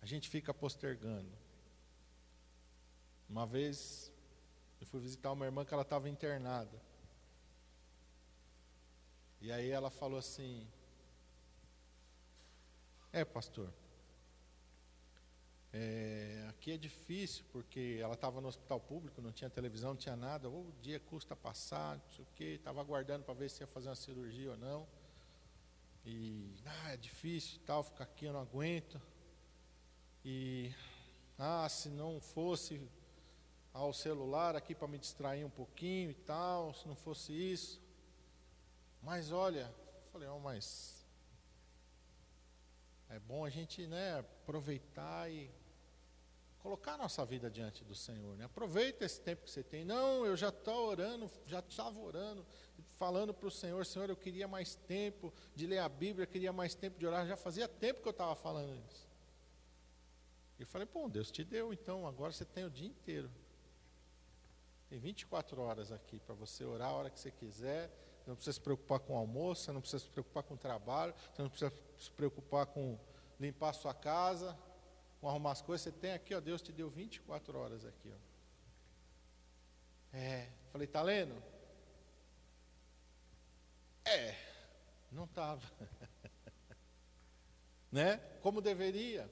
[0.00, 1.30] A gente fica postergando.
[3.28, 4.10] Uma vez
[4.80, 6.80] eu fui visitar uma irmã que ela estava internada.
[9.40, 10.66] E aí ela falou assim:
[13.12, 13.72] É, pastor,
[15.72, 20.16] é, aqui é difícil porque ela estava no hospital público, não tinha televisão, não tinha
[20.16, 20.48] nada.
[20.48, 22.44] O dia custa passar, não sei o quê.
[22.56, 24.86] Estava aguardando para ver se ia fazer uma cirurgia ou não.
[26.04, 29.00] E ah, é difícil tal, ficar aqui eu não aguento.
[30.24, 30.74] E
[31.38, 32.80] ah, se não fosse
[33.72, 37.80] ao celular aqui para me distrair um pouquinho e tal, se não fosse isso.
[39.00, 39.72] Mas olha,
[40.12, 41.06] falei, oh, mas
[43.08, 45.50] é bom a gente né, aproveitar e
[46.62, 48.36] colocar nossa vida diante do Senhor.
[48.36, 48.44] Né?
[48.44, 49.84] Aproveita esse tempo que você tem.
[49.84, 52.46] Não, eu já estou orando, já estava orando,
[52.96, 56.74] falando para o Senhor, Senhor, eu queria mais tempo de ler a Bíblia, queria mais
[56.74, 59.08] tempo de orar, já fazia tempo que eu estava falando isso.
[60.58, 63.30] Eu falei, bom, Deus te deu, então agora você tem o dia inteiro.
[64.90, 67.88] Tem 24 horas aqui para você orar a hora que você quiser.
[68.20, 70.58] Você não precisa se preocupar com o almoço, você não precisa se preocupar com o
[70.58, 72.98] trabalho, você não precisa se preocupar com
[73.38, 74.54] limpar a sua casa,
[75.20, 75.82] com arrumar as coisas.
[75.82, 78.30] Você tem aqui, ó, Deus te deu 24 horas aqui, ó.
[80.12, 81.40] É, falei, tá lendo?
[84.04, 84.34] É,
[85.12, 85.62] não estava.
[87.92, 88.16] né?
[88.40, 89.30] Como deveria.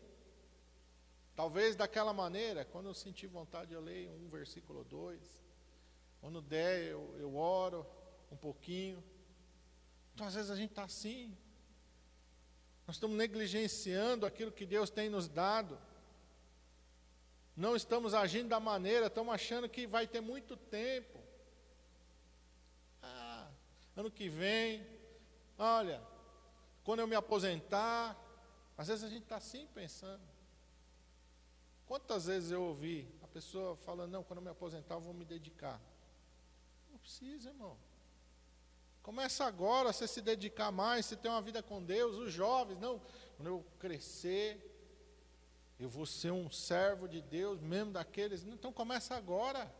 [1.34, 5.43] Talvez daquela maneira, quando eu sentir vontade, eu leio um versículo ou dois.
[6.20, 7.86] Quando der, eu, eu oro
[8.30, 9.03] um pouquinho.
[10.14, 11.36] Então, às vezes, a gente está assim.
[12.89, 15.78] Nós estamos negligenciando aquilo que Deus tem nos dado.
[17.55, 21.20] Não estamos agindo da maneira, estamos achando que vai ter muito tempo.
[23.03, 23.47] Ah,
[23.95, 24.86] ano que vem,
[25.59, 26.03] olha,
[26.82, 28.16] quando eu me aposentar,
[28.78, 30.26] às vezes a gente está assim pensando.
[31.86, 35.26] Quantas vezes eu ouvi a pessoa falando, não, quando eu me aposentar eu vou me
[35.26, 35.78] dedicar.
[36.91, 37.76] Não precisa, irmão.
[39.09, 43.00] Começa agora, você se dedicar mais, você ter uma vida com Deus, os jovens, não,
[43.38, 44.62] quando eu crescer,
[45.80, 48.44] eu vou ser um servo de Deus, mesmo daqueles.
[48.44, 49.74] Então começa agora.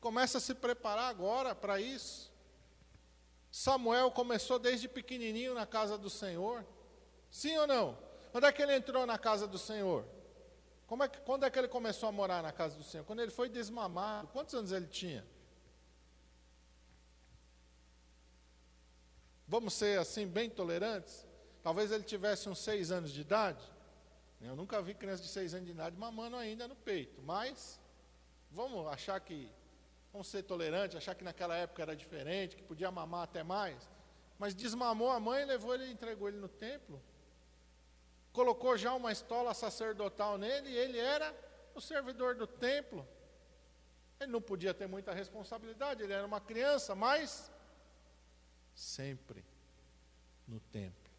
[0.00, 2.32] Começa a se preparar agora para isso.
[3.48, 6.66] Samuel começou desde pequenininho na casa do Senhor.
[7.30, 7.96] Sim ou não?
[8.32, 10.04] Quando é que ele entrou na casa do Senhor?
[11.00, 13.04] É que, quando é que ele começou a morar na casa do Senhor?
[13.04, 14.26] Quando ele foi desmamado.
[14.32, 15.24] Quantos anos ele tinha?
[19.48, 21.26] Vamos ser assim, bem tolerantes?
[21.62, 23.64] Talvez ele tivesse uns seis anos de idade.
[24.42, 27.22] Eu nunca vi criança de seis anos de idade mamando ainda no peito.
[27.22, 27.80] Mas,
[28.50, 29.50] vamos achar que,
[30.12, 33.88] vamos ser tolerantes, achar que naquela época era diferente, que podia mamar até mais.
[34.38, 37.02] Mas desmamou a mãe, levou ele e entregou ele no templo.
[38.34, 41.34] Colocou já uma estola sacerdotal nele e ele era
[41.74, 43.08] o servidor do templo.
[44.20, 47.50] Ele não podia ter muita responsabilidade, ele era uma criança, mas
[48.78, 49.44] sempre
[50.46, 51.10] no templo.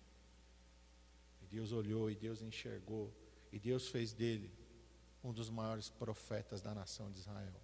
[1.42, 3.14] E Deus olhou e Deus enxergou
[3.52, 4.50] e Deus fez dele
[5.22, 7.62] um dos maiores profetas da nação de Israel.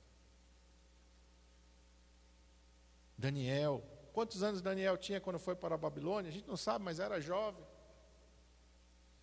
[3.17, 3.81] Daniel,
[4.11, 6.29] quantos anos Daniel tinha quando foi para a Babilônia?
[6.29, 7.63] A gente não sabe, mas era jovem.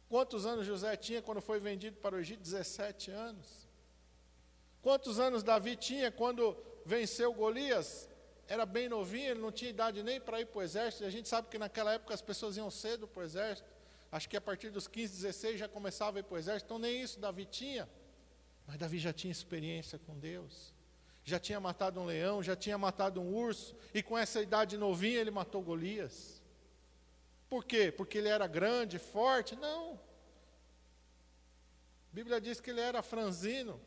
[0.08, 2.42] Quantos anos José tinha quando foi vendido para o Egito?
[2.42, 3.68] 17 anos.
[4.80, 6.56] Quantos anos Davi tinha quando
[6.86, 8.08] venceu Golias?
[8.48, 11.04] Era bem novinho, ele não tinha idade nem para ir para o exército.
[11.04, 13.68] E a gente sabe que naquela época as pessoas iam cedo para o exército.
[14.10, 16.66] Acho que a partir dos 15, 16 já começava a ir para o exército.
[16.66, 17.88] Então nem isso Davi tinha.
[18.66, 20.74] Mas Davi já tinha experiência com Deus.
[21.24, 23.76] Já tinha matado um leão, já tinha matado um urso.
[23.94, 26.42] E com essa idade novinha ele matou Golias.
[27.48, 27.92] Por quê?
[27.92, 29.54] Porque ele era grande, forte?
[29.56, 29.94] Não.
[32.10, 33.80] A Bíblia diz que ele era franzino.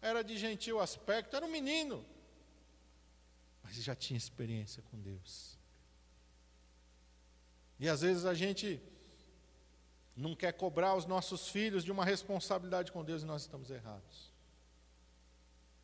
[0.00, 2.04] Era de gentil aspecto, era um menino
[3.68, 5.58] mas já tinha experiência com Deus.
[7.78, 8.80] E às vezes a gente
[10.16, 14.32] não quer cobrar os nossos filhos de uma responsabilidade com Deus e nós estamos errados.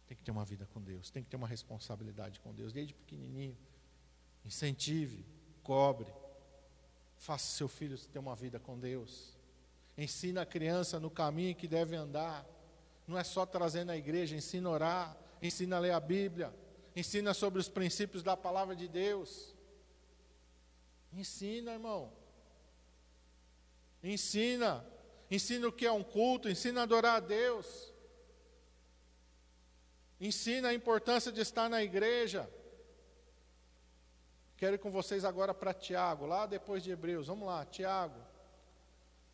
[0.07, 2.95] Tem que ter uma vida com Deus, tem que ter uma responsabilidade com Deus, desde
[2.95, 3.57] pequenininho.
[4.45, 5.25] Incentive,
[5.63, 6.13] cobre,
[7.19, 9.37] faça seu filho ter uma vida com Deus.
[9.97, 12.47] Ensina a criança no caminho que deve andar.
[13.07, 16.53] Não é só trazer na igreja, ensina a orar, ensina a ler a Bíblia,
[16.95, 19.55] ensina sobre os princípios da palavra de Deus.
[21.13, 22.13] Ensina, irmão.
[24.03, 24.85] Ensina.
[25.31, 27.93] Ensina o que é um culto, ensina a adorar a Deus.
[30.21, 32.49] Ensina a importância de estar na igreja.
[34.57, 37.27] Quero ir com vocês agora para Tiago, lá depois de Hebreus.
[37.27, 38.21] Vamos lá, Tiago,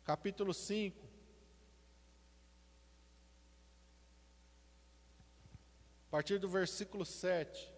[0.03, 1.10] capítulo 5.
[6.11, 7.71] A partir do versículo 7.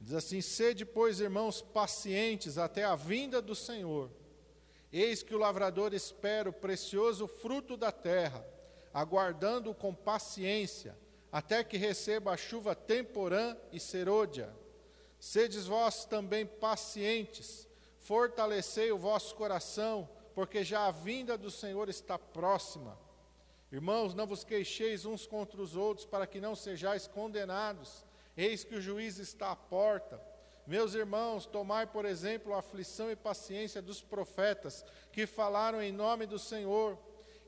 [0.00, 4.10] Diz assim: Sede, pois, irmãos, pacientes até a vinda do Senhor.
[4.90, 8.42] Eis que o lavrador espera o precioso fruto da terra,
[8.94, 10.98] aguardando-o com paciência,
[11.30, 14.61] até que receba a chuva temporã e serôdia.
[15.22, 17.68] Sedes vós também pacientes,
[18.00, 22.98] fortalecei o vosso coração, porque já a vinda do Senhor está próxima.
[23.70, 28.04] Irmãos, não vos queixeis uns contra os outros, para que não sejais condenados.
[28.36, 30.20] Eis que o juiz está à porta.
[30.66, 36.26] Meus irmãos, tomai, por exemplo, a aflição e paciência dos profetas que falaram em nome
[36.26, 36.98] do Senhor.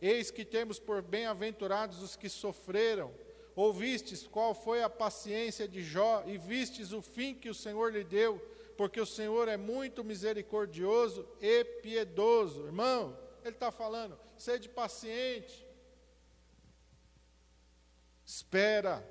[0.01, 3.13] Eis que temos por bem-aventurados os que sofreram.
[3.57, 8.03] Ouvistes qual foi a paciência de Jó e vistes o fim que o Senhor lhe
[8.03, 8.39] deu,
[8.77, 12.67] porque o Senhor é muito misericordioso e piedoso.
[12.67, 15.65] Irmão, ele está falando, sede paciente,
[18.27, 19.03] espera.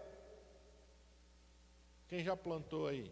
[2.07, 3.09] Quem já plantou aí?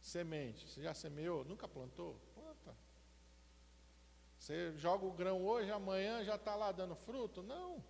[0.00, 0.68] Semente.
[0.68, 1.44] Você já semeou?
[1.44, 2.16] Nunca plantou?
[2.34, 2.76] Planta.
[4.38, 7.42] Você joga o grão hoje, amanhã já está lá dando fruto?
[7.42, 7.82] Não.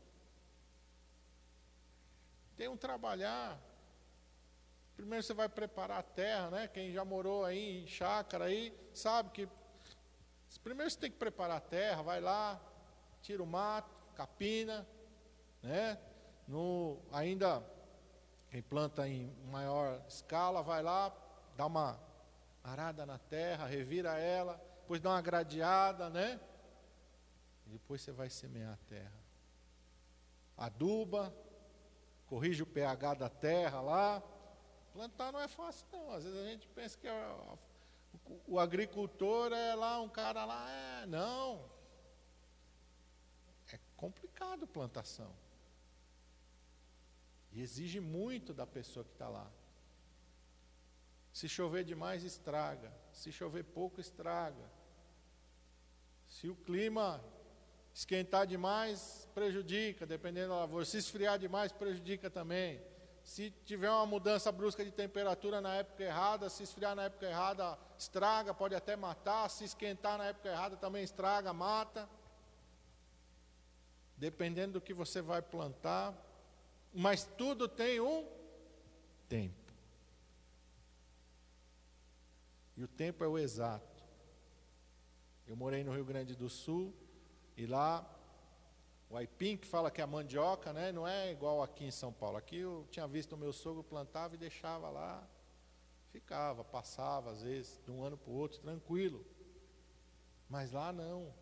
[2.57, 3.61] Tem um trabalhar.
[4.97, 6.69] Primeiro você vai preparar a terra, né?
[6.69, 9.49] Quem já morou aí em chácara aí, sabe que
[10.63, 12.61] primeiro você tem que preparar a terra, vai lá,
[13.21, 14.87] tira o mato, capina,
[15.63, 15.99] né?
[16.49, 17.63] No, ainda
[18.51, 21.15] quem planta em maior escala vai lá,
[21.57, 22.01] dá uma
[22.65, 26.41] arada na terra, revira ela, depois dá uma gradeada, né?
[27.67, 29.13] E depois você vai semear a terra.
[30.57, 31.35] Aduba,
[32.27, 34.23] corrige o pH da terra lá.
[34.93, 36.13] Plantar não é fácil, não.
[36.13, 37.37] Às vezes a gente pensa que é,
[38.47, 41.71] o, agricultor é lá, um cara lá, é, não.
[43.73, 45.33] É complicado plantação.
[47.53, 49.51] E exige muito da pessoa que está lá.
[51.33, 52.93] Se chover demais, estraga.
[53.13, 54.71] Se chover pouco, estraga.
[56.27, 57.23] Se o clima
[57.95, 60.87] esquentar demais, prejudica, dependendo da lavoura.
[60.87, 62.81] Se esfriar demais, prejudica também.
[63.23, 67.79] Se tiver uma mudança brusca de temperatura na época errada, se esfriar na época errada,
[67.99, 69.51] estraga, pode até matar.
[69.51, 72.09] Se esquentar na época errada, também estraga, mata.
[74.17, 76.15] Dependendo do que você vai plantar.
[76.95, 78.27] Mas tudo tem um
[79.29, 79.71] tempo.
[82.75, 84.03] E o tempo é o exato.
[85.47, 86.95] Eu morei no Rio Grande do Sul
[87.55, 88.16] e lá
[89.09, 92.13] o aipim que fala que é a mandioca, né, não é igual aqui em São
[92.13, 92.37] Paulo.
[92.37, 95.27] Aqui eu tinha visto o meu sogro plantava e deixava lá,
[96.11, 99.25] ficava, passava às vezes de um ano para o outro, tranquilo.
[100.49, 101.33] Mas lá não.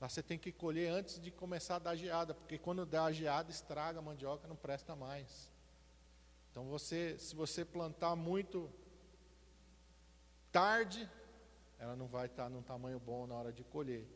[0.00, 3.12] Lá você tem que colher antes de começar a dar geada, porque quando dá a
[3.12, 5.48] geada estraga a mandioca, não presta mais.
[6.50, 8.70] Então você, se você plantar muito
[10.50, 11.08] tarde,
[11.78, 14.06] ela não vai estar num tamanho bom na hora de colher.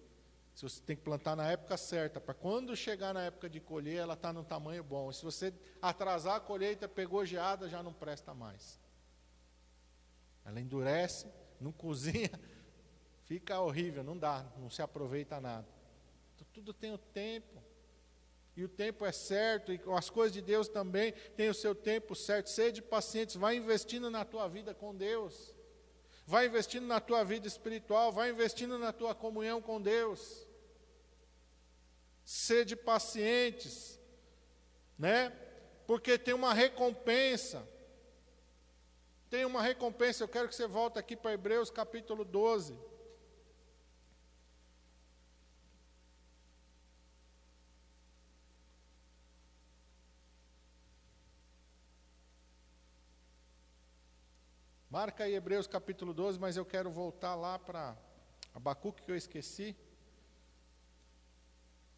[0.57, 3.98] Se você tem que plantar na época certa, para quando chegar na época de colher,
[3.98, 5.12] ela está num tamanho bom.
[5.12, 5.52] se você
[5.82, 8.80] atrasar a colheita, pegou geada, já não presta mais.
[10.46, 11.30] Ela endurece,
[11.61, 12.30] não cozinha,
[13.26, 15.68] fica horrível, não dá, não se aproveita nada.
[16.34, 17.62] Então, tudo tem o tempo.
[18.57, 22.14] E o tempo é certo, e as coisas de Deus também têm o seu tempo
[22.14, 22.48] certo.
[22.48, 25.54] Sede pacientes, vai investindo na tua vida com Deus
[26.26, 30.45] vai investindo na tua vida espiritual, vai investindo na tua comunhão com Deus.
[32.26, 34.00] Sede pacientes,
[34.98, 35.30] né?
[35.86, 37.64] Porque tem uma recompensa.
[39.30, 40.24] Tem uma recompensa.
[40.24, 42.76] Eu quero que você volte aqui para Hebreus capítulo 12.
[54.90, 57.96] Marca aí Hebreus capítulo 12, mas eu quero voltar lá para
[58.52, 59.76] Abacuque que eu esqueci.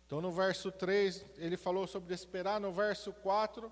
[0.09, 3.70] Então no verso 3, ele falou sobre esperar, no verso 4,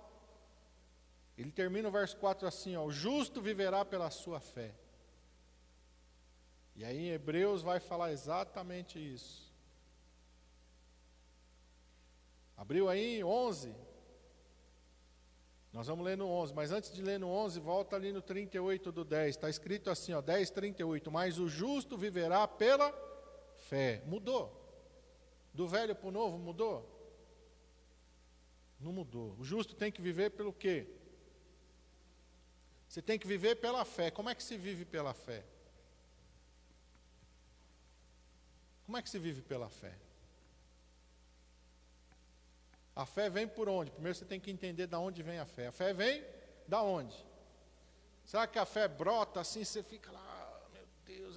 [1.38, 4.74] ele termina o verso 4 assim, ó, o justo viverá pela sua fé.
[6.74, 9.50] E aí em Hebreus vai falar exatamente isso.
[12.54, 13.74] Abriu aí 11,
[15.72, 18.92] nós vamos ler no 11, mas antes de ler no 11, volta ali no 38
[18.92, 19.36] do 10.
[19.36, 21.10] Está escrito assim, ó, 10, 38.
[21.10, 22.92] Mas o justo viverá pela
[23.56, 24.02] fé.
[24.04, 24.65] Mudou.
[25.56, 26.76] Do velho para o novo, mudou?
[28.78, 29.34] Não mudou.
[29.38, 30.86] O justo tem que viver pelo quê?
[32.86, 34.10] Você tem que viver pela fé.
[34.10, 35.44] Como é que se vive pela fé?
[38.84, 39.98] Como é que se vive pela fé?
[42.94, 43.90] A fé vem por onde?
[43.90, 45.68] Primeiro você tem que entender de onde vem a fé.
[45.68, 46.22] A fé vem
[46.68, 47.16] da onde?
[48.26, 50.25] Será que a fé brota assim, você fica lá,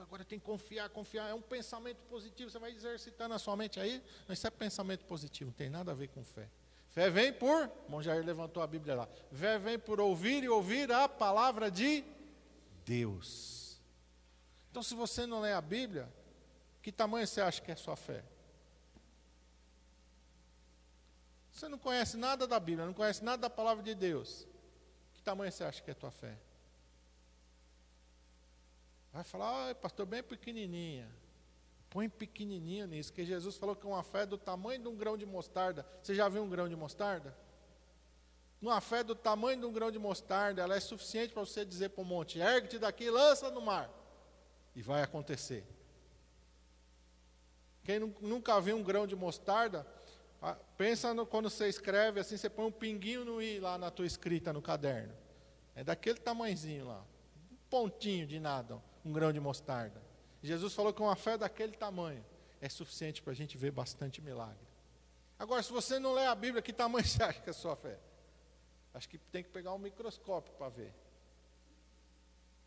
[0.10, 1.30] agora tem que confiar, confiar.
[1.30, 4.03] É um pensamento positivo, você vai exercitando a sua mente aí.
[4.28, 6.49] Mas isso é pensamento positivo, não tem nada a ver com fé.
[6.89, 9.07] Fé vem por, o Jair levantou a Bíblia lá.
[9.32, 12.03] Fé vem por ouvir e ouvir a palavra de
[12.84, 13.80] Deus.
[14.72, 16.12] Então, se você não lê a Bíblia,
[16.82, 18.24] que tamanho você acha que é sua fé?
[21.51, 24.47] Você não conhece nada da Bíblia, não conhece nada da palavra de Deus.
[25.14, 26.36] Que tamanho você acha que é tua fé?
[29.12, 31.10] Vai falar, pastor, bem pequenininha.
[31.89, 35.26] Põe pequenininha nisso, que Jesus falou que uma fé do tamanho de um grão de
[35.26, 35.86] mostarda.
[36.03, 37.36] Você já viu um grão de mostarda?
[38.62, 41.89] Uma fé do tamanho de um grão de mostarda, ela é suficiente para você dizer
[41.89, 43.89] para o monte: ergue-te daqui lança no mar.
[44.76, 45.66] E vai acontecer.
[47.84, 49.88] Quem nunca viu um grão de mostarda,
[50.78, 54.05] pensa no, quando você escreve assim, você põe um pinguinho no i lá na tua
[54.05, 55.14] escrita no caderno.
[55.74, 57.03] É daquele tamanhozinho lá.
[57.51, 58.80] Um pontinho de nada,
[59.10, 60.01] um grão de mostarda.
[60.41, 62.24] Jesus falou que uma fé daquele tamanho
[62.62, 64.68] é suficiente para a gente ver bastante milagre.
[65.38, 67.76] Agora, se você não lê a Bíblia, que tamanho você acha que é a sua
[67.76, 67.99] fé?
[68.93, 70.93] Acho que tem que pegar um microscópio para ver.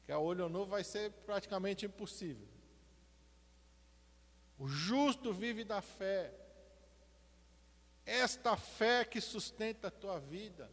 [0.04, 2.48] Que a olho nu vai ser praticamente impossível.
[4.58, 6.32] O justo vive da fé.
[8.04, 10.68] Esta fé que sustenta a tua vida.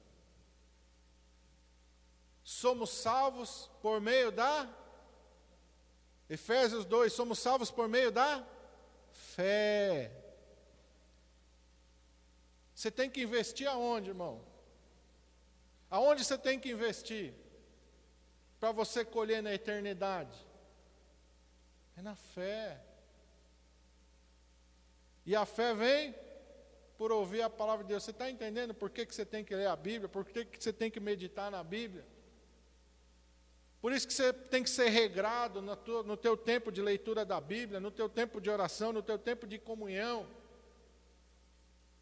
[2.43, 4.67] Somos salvos por meio da
[6.30, 8.45] Efésios 2, somos salvos por meio da
[9.11, 10.11] fé.
[12.75, 14.45] Você tem que investir aonde, irmão?
[15.89, 17.34] Aonde você tem que investir?
[18.59, 20.38] Para você colher na eternidade?
[21.97, 22.80] É na fé.
[25.25, 26.15] E a fé vem
[26.97, 28.03] por ouvir a palavra de Deus.
[28.03, 30.07] Você está entendendo por que, que você tem que ler a Bíblia?
[30.07, 32.05] Por que, que você tem que meditar na Bíblia?
[33.82, 37.23] Por isso que você tem que ser regrado no, tua, no teu tempo de leitura
[37.23, 40.27] da Bíblia, no teu tempo de oração, no teu tempo de comunhão.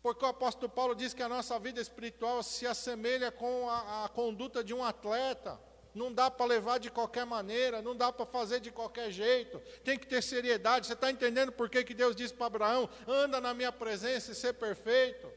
[0.01, 4.09] Porque o apóstolo Paulo diz que a nossa vida espiritual se assemelha com a, a
[4.09, 5.59] conduta de um atleta.
[5.93, 9.59] Não dá para levar de qualquer maneira, não dá para fazer de qualquer jeito.
[9.83, 10.87] Tem que ter seriedade.
[10.87, 14.35] Você está entendendo por que, que Deus disse para Abraão: anda na minha presença e
[14.35, 15.27] ser perfeito?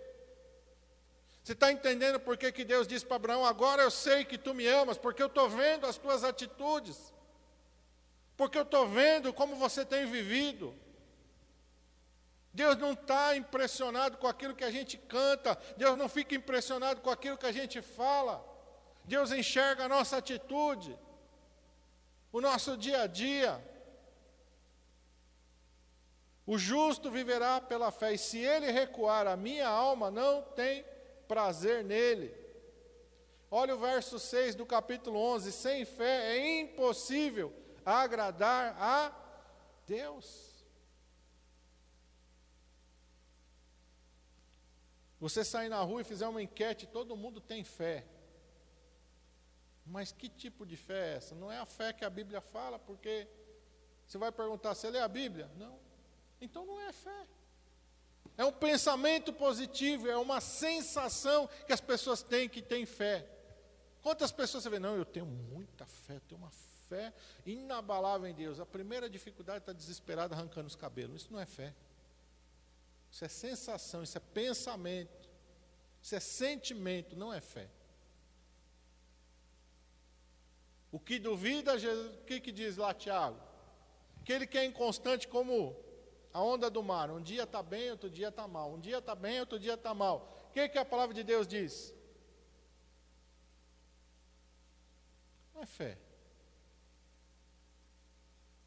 [1.42, 4.54] Você está entendendo por que, que Deus disse para Abraão: agora eu sei que tu
[4.54, 7.12] me amas, porque eu estou vendo as tuas atitudes,
[8.36, 10.74] porque eu estou vendo como você tem vivido.
[12.52, 17.08] Deus não está impressionado com aquilo que a gente canta, Deus não fica impressionado com
[17.08, 18.44] aquilo que a gente fala,
[19.04, 20.98] Deus enxerga a nossa atitude,
[22.32, 23.64] o nosso dia a dia.
[26.44, 30.84] O justo viverá pela fé, e se ele recuar, a minha alma não tem
[31.30, 32.34] prazer nele.
[33.48, 37.54] Olha o verso 6 do capítulo 11: sem fé é impossível
[37.86, 39.12] agradar a
[39.86, 40.26] Deus.
[45.20, 48.04] Você sair na rua e fizer uma enquete, todo mundo tem fé.
[49.86, 51.34] Mas que tipo de fé é essa?
[51.36, 53.28] Não é a fé que a Bíblia fala, porque
[54.04, 55.48] você vai perguntar, você lê a Bíblia?
[55.56, 55.78] Não.
[56.40, 57.26] Então não é fé.
[58.36, 63.26] É um pensamento positivo, é uma sensação que as pessoas têm que têm fé.
[64.02, 64.78] Quantas pessoas você vê?
[64.78, 66.50] Não, eu tenho muita fé, eu tenho uma
[66.88, 67.12] fé
[67.44, 68.58] inabalável em Deus.
[68.58, 71.22] A primeira dificuldade está desesperado arrancando os cabelos.
[71.22, 71.74] Isso não é fé.
[73.10, 75.28] Isso é sensação, isso é pensamento.
[76.02, 77.68] Isso é sentimento, não é fé.
[80.90, 83.38] O que duvida, o que, que diz lá Tiago?
[84.20, 85.76] Aquele que é inconstante como
[86.32, 87.10] a onda do mar.
[87.10, 88.72] Um dia está bem, outro dia está mal.
[88.72, 90.46] Um dia está bem, outro dia está mal.
[90.48, 91.94] O que, que a palavra de Deus diz?
[95.54, 95.98] Não é fé.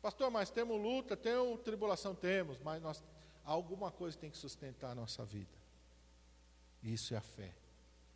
[0.01, 3.01] Pastor, mas temos luta, temos tribulação, temos, mas nós,
[3.45, 5.57] alguma coisa tem que sustentar a nossa vida.
[6.81, 7.55] Isso é a fé.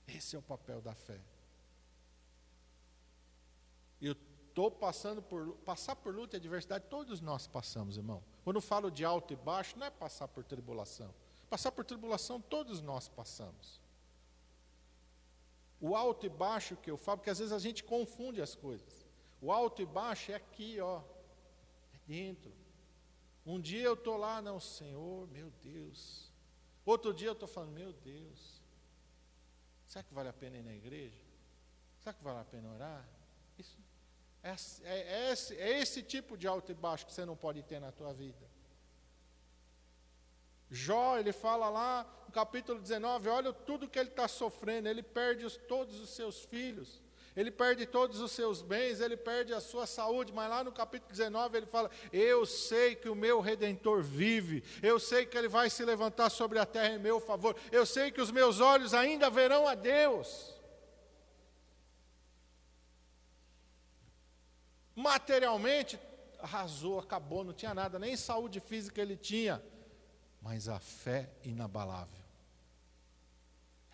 [0.05, 1.21] Esse é o papel da fé.
[4.01, 8.21] Eu estou passando por passar por luta e adversidade, todos nós passamos, irmão.
[8.47, 11.13] Quando falo de alto e baixo, não é passar por tribulação.
[11.49, 13.81] Passar por tribulação todos nós passamos.
[15.81, 19.05] O alto e baixo que eu falo, porque às vezes a gente confunde as coisas.
[19.41, 21.01] O alto e baixo é aqui, ó,
[21.93, 22.53] é dentro.
[23.45, 26.31] Um dia eu estou lá, não, Senhor, meu Deus.
[26.85, 28.61] Outro dia eu estou falando, meu Deus,
[29.89, 31.21] será que vale a pena ir na igreja?
[31.99, 33.05] Será que vale a pena orar?
[33.57, 33.77] Isso
[34.47, 37.61] é, é, é, esse, é esse tipo de alto e baixo que você não pode
[37.63, 38.47] ter na tua vida.
[40.69, 45.45] Jó, ele fala lá no capítulo 19, olha tudo que ele está sofrendo, ele perde
[45.45, 47.01] os, todos os seus filhos,
[47.35, 51.11] ele perde todos os seus bens, ele perde a sua saúde, mas lá no capítulo
[51.11, 55.69] 19 ele fala: Eu sei que o meu redentor vive, eu sei que ele vai
[55.69, 59.29] se levantar sobre a terra em meu favor, eu sei que os meus olhos ainda
[59.29, 60.56] verão a Deus.
[64.97, 65.99] Materialmente,
[66.39, 69.63] arrasou, acabou, não tinha nada, nem saúde física ele tinha,
[70.41, 72.25] mas a fé inabalável.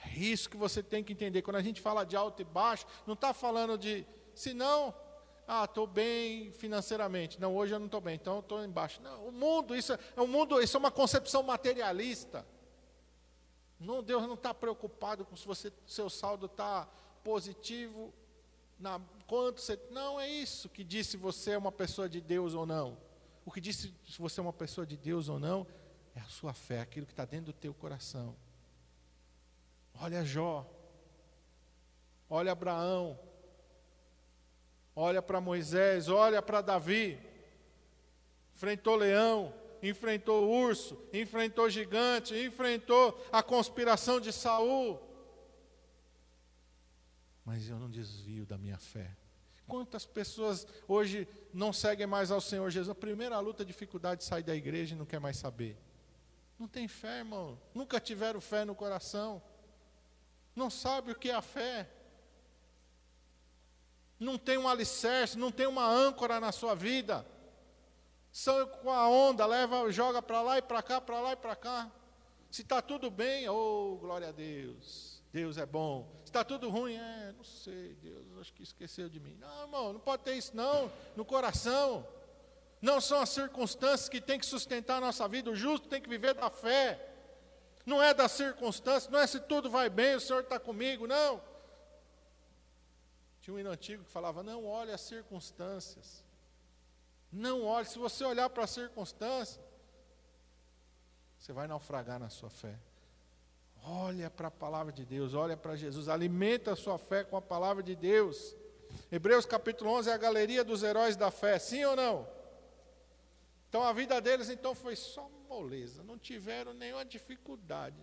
[0.06, 1.42] É isso que você tem que entender.
[1.42, 4.96] Quando a gente fala de alto e baixo, não está falando de, se não,
[5.46, 7.38] ah, estou bem financeiramente.
[7.38, 9.02] Não, hoje eu não estou bem, então estou embaixo.
[9.02, 12.48] Não, o mundo, isso é um mundo, isso é uma concepção materialista.
[13.78, 16.88] Não, Deus não está preocupado com se você, seu saldo está
[17.26, 18.14] positivo,
[18.80, 19.80] na, quanto você.
[19.90, 22.98] Não é isso que diz se você é uma pessoa de Deus ou não.
[23.46, 25.68] O que diz se você é uma pessoa de Deus ou não
[26.16, 28.36] é a sua fé, aquilo que está dentro do teu coração.
[30.00, 30.70] Olha Jó,
[32.30, 33.20] olha Abraão,
[34.96, 37.20] olha para Moisés, olha para Davi.
[38.56, 45.02] Enfrentou leão, enfrentou urso, enfrentou gigante, enfrentou a conspiração de Saul.
[47.46, 49.16] Mas eu não desvio da minha fé.
[49.68, 52.90] Quantas pessoas hoje não seguem mais ao Senhor Jesus?
[52.90, 55.78] A primeira luta, a dificuldade, sai da igreja e não quer mais saber.
[56.60, 57.60] Não tem fé, irmão.
[57.74, 59.42] Nunca tiveram fé no coração
[60.56, 61.90] não sabe o que é a fé,
[64.20, 67.26] não tem um alicerce, não tem uma âncora na sua vida.
[68.32, 71.56] São com a onda, leva, joga para lá e para cá, para lá e para
[71.56, 71.92] cá.
[72.50, 76.08] Se está tudo bem, oh, glória a Deus, Deus é bom.
[76.24, 79.36] Está tudo ruim, é, não sei, Deus, acho que esqueceu de mim.
[79.40, 82.08] Não, irmão, não pode ter isso não, no coração.
[82.80, 86.08] Não são as circunstâncias que tem que sustentar a nossa vida, o justo tem que
[86.08, 87.10] viver da fé.
[87.84, 91.42] Não é da circunstância, não é se tudo vai bem, o Senhor está comigo, não.
[93.42, 96.24] Tinha um hino antigo que falava: não olhe as circunstâncias.
[97.32, 99.60] Não olhe, se você olhar para as circunstâncias,
[101.40, 102.80] você vai naufragar na sua fé.
[103.84, 107.42] Olha para a palavra de Deus, olha para Jesus, alimenta a sua fé com a
[107.42, 108.56] palavra de Deus.
[109.12, 112.28] Hebreus capítulo 11 é a galeria dos heróis da fé, sim ou não?
[113.68, 117.98] Então a vida deles então foi só moleza, não tiveram nenhuma dificuldade.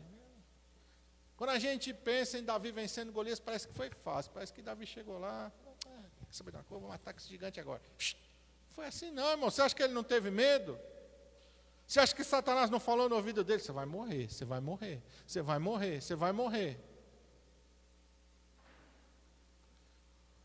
[1.34, 4.30] Quando a gente pensa em Davi vencendo Golias, parece que foi fácil.
[4.30, 5.50] Parece que Davi chegou lá,
[5.86, 7.80] ah, saber uma coisa, vou matar esse gigante agora.
[8.68, 9.50] Foi assim não, irmão.
[9.50, 10.78] Você acha que ele não teve medo?
[11.90, 13.58] Você acha que Satanás não falou no ouvido dele?
[13.58, 16.78] Você vai morrer, você vai morrer, você vai morrer, você vai morrer.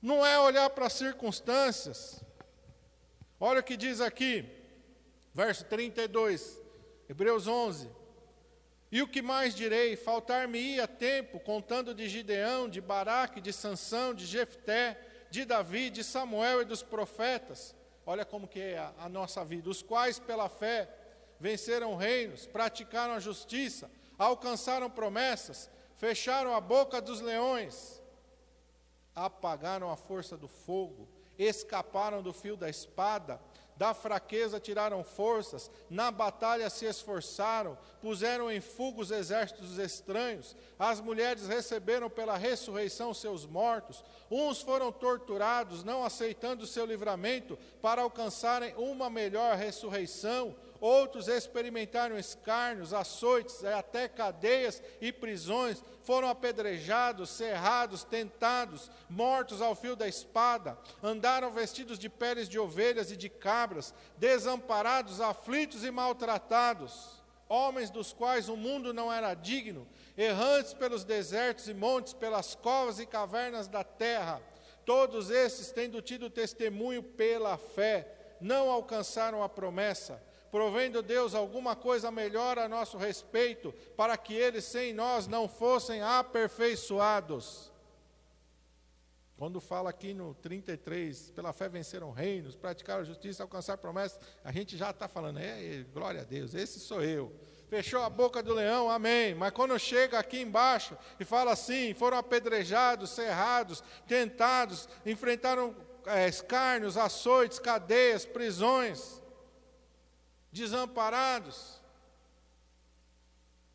[0.01, 2.19] Não é olhar para as circunstâncias.
[3.39, 4.43] Olha o que diz aqui,
[5.35, 6.59] verso 32.
[7.07, 7.91] Hebreus 11.
[8.91, 9.95] E o que mais direi?
[9.95, 16.63] Faltar-me-ia tempo contando de Gideão, de Baraque, de Sansão, de Jefté, de Davi, de Samuel
[16.63, 17.75] e dos profetas.
[18.03, 19.69] Olha como que é a, a nossa vida.
[19.69, 21.04] Os quais pela fé
[21.39, 28.01] venceram reinos, praticaram a justiça, alcançaram promessas, fecharam a boca dos leões,
[29.15, 31.07] apagaram a força do fogo,
[31.37, 33.39] escaparam do fio da espada,
[33.77, 41.01] da fraqueza tiraram forças, na batalha se esforçaram, puseram em fuga os exércitos estranhos, as
[41.01, 48.73] mulheres receberam pela ressurreição seus mortos, uns foram torturados, não aceitando seu livramento, para alcançarem
[48.75, 50.55] uma melhor ressurreição,
[50.85, 59.95] outros experimentaram escárnios, açoites, até cadeias e prisões, foram apedrejados, cerrados, tentados, mortos ao fio
[59.95, 67.19] da espada, andaram vestidos de peles de ovelhas e de cabras, desamparados, aflitos e maltratados,
[67.49, 72.99] homens dos quais o mundo não era digno, errantes pelos desertos e montes, pelas covas
[72.99, 74.39] e cavernas da terra,
[74.85, 80.21] todos esses, tendo tido testemunho pela fé, não alcançaram a promessa
[80.55, 86.01] provendo Deus alguma coisa melhor a nosso respeito, para que eles sem nós não fossem
[86.01, 87.73] aperfeiçoados.
[89.35, 94.77] Quando fala aqui no 33, pela fé venceram reinos, praticaram justiça, alcançar promessas, a gente
[94.77, 97.35] já está falando, é, glória a Deus, esse sou eu.
[97.67, 99.35] Fechou a boca do leão, amém.
[99.35, 105.75] Mas quando chega aqui embaixo e fala assim: foram apedrejados, cerrados, tentados, enfrentaram
[106.05, 109.24] é, escárnios, açoites, cadeias, prisões
[110.55, 111.81] desamparados.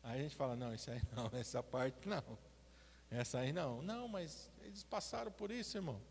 [0.03, 2.37] Aí a gente fala: não, isso aí não, essa parte não.
[3.09, 3.81] Essa aí não.
[3.81, 6.01] Não, mas eles passaram por isso, irmão.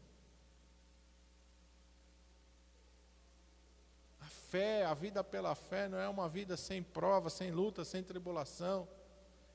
[4.21, 8.03] A fé, a vida pela fé, não é uma vida sem prova, sem luta, sem
[8.03, 8.89] tribulação.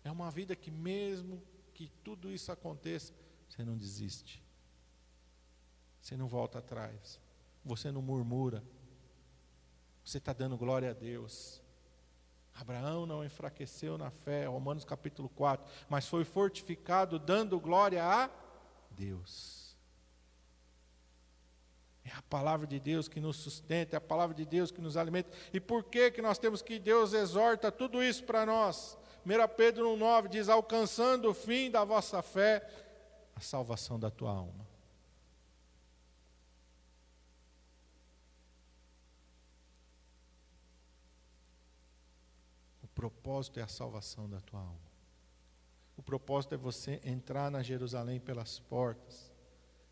[0.04, 1.42] É uma vida que, mesmo
[1.74, 3.14] que tudo isso aconteça,
[3.48, 4.44] você não desiste.
[6.02, 7.20] Você não volta atrás.
[7.64, 8.64] Você não murmura.
[10.06, 11.60] Você está dando glória a Deus.
[12.54, 18.30] Abraão não enfraqueceu na fé, Romanos capítulo 4, mas foi fortificado dando glória a
[18.92, 19.76] Deus.
[22.04, 24.96] É a palavra de Deus que nos sustenta, é a palavra de Deus que nos
[24.96, 25.36] alimenta.
[25.52, 28.96] E por que que nós temos que Deus exorta tudo isso para nós?
[29.26, 32.70] 1 Pedro 1,9 diz: alcançando o fim da vossa fé,
[33.36, 34.75] a salvação da tua alma.
[42.96, 44.96] Propósito é a salvação da tua alma.
[45.98, 49.32] O propósito é você entrar na Jerusalém pelas portas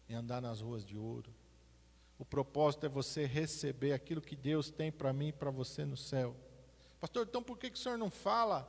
[0.08, 1.34] e andar nas ruas de ouro.
[2.18, 5.98] O propósito é você receber aquilo que Deus tem para mim e para você no
[5.98, 6.36] céu.
[7.00, 8.68] Pastor, então por que, que o senhor não fala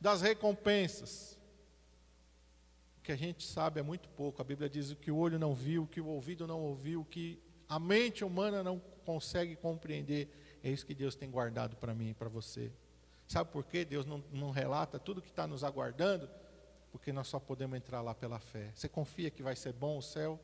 [0.00, 1.38] das recompensas?
[2.98, 4.40] O que a gente sabe é muito pouco.
[4.40, 7.02] A Bíblia diz o que o olho não viu, o que o ouvido não ouviu,
[7.02, 10.58] o que a mente humana não consegue compreender.
[10.62, 12.72] É isso que Deus tem guardado para mim e para você.
[13.28, 16.28] Sabe por que Deus não, não relata tudo que está nos aguardando?
[16.90, 18.72] Porque nós só podemos entrar lá pela fé.
[18.74, 20.40] Você confia que vai ser bom o céu?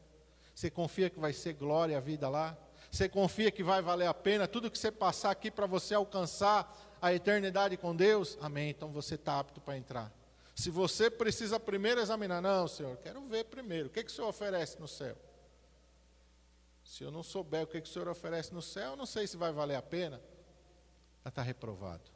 [0.54, 2.56] Você confia que vai ser glória a vida lá?
[2.90, 6.70] Você confia que vai valer a pena tudo que você passar aqui para você alcançar
[7.00, 8.36] a eternidade com Deus?
[8.42, 8.68] Amém.
[8.68, 10.12] Então você está apto para entrar.
[10.54, 13.88] Se você precisa primeiro examinar, não, Senhor, quero ver primeiro.
[13.88, 15.16] O que, que o Senhor oferece no céu?
[16.84, 19.38] Se eu não souber o que, que o Senhor oferece no céu, não sei se
[19.38, 20.20] vai valer a pena.
[21.24, 22.13] Já está reprovado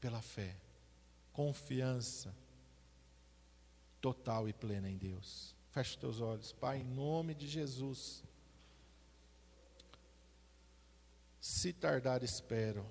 [0.00, 0.56] pela fé,
[1.32, 2.34] confiança
[4.00, 5.54] total e plena em Deus.
[5.70, 8.24] Feche teus olhos, Pai, em nome de Jesus.
[11.40, 12.84] Se tardar, espero.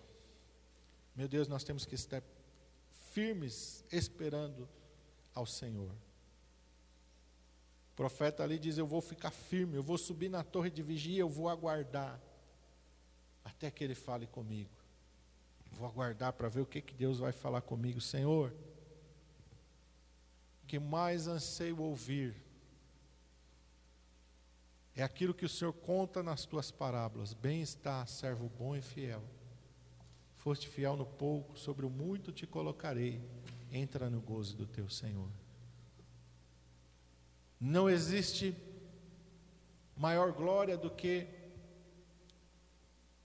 [1.15, 2.23] Meu Deus, nós temos que estar
[3.11, 4.69] firmes, esperando
[5.33, 5.91] ao Senhor.
[7.91, 11.19] O profeta ali diz: Eu vou ficar firme, eu vou subir na torre de vigia,
[11.19, 12.19] eu vou aguardar,
[13.43, 14.78] até que Ele fale comigo.
[15.71, 18.01] Vou aguardar para ver o que, que Deus vai falar comigo.
[18.01, 18.53] Senhor,
[20.63, 22.35] o que mais anseio ouvir
[24.95, 27.33] é aquilo que o Senhor conta nas tuas parábolas.
[27.33, 29.23] Bem está, servo bom e fiel.
[30.35, 33.21] Foste fiel no pouco, sobre o muito te colocarei.
[33.71, 35.29] Entra no gozo do teu Senhor.
[37.59, 38.55] Não existe
[39.95, 41.27] maior glória do que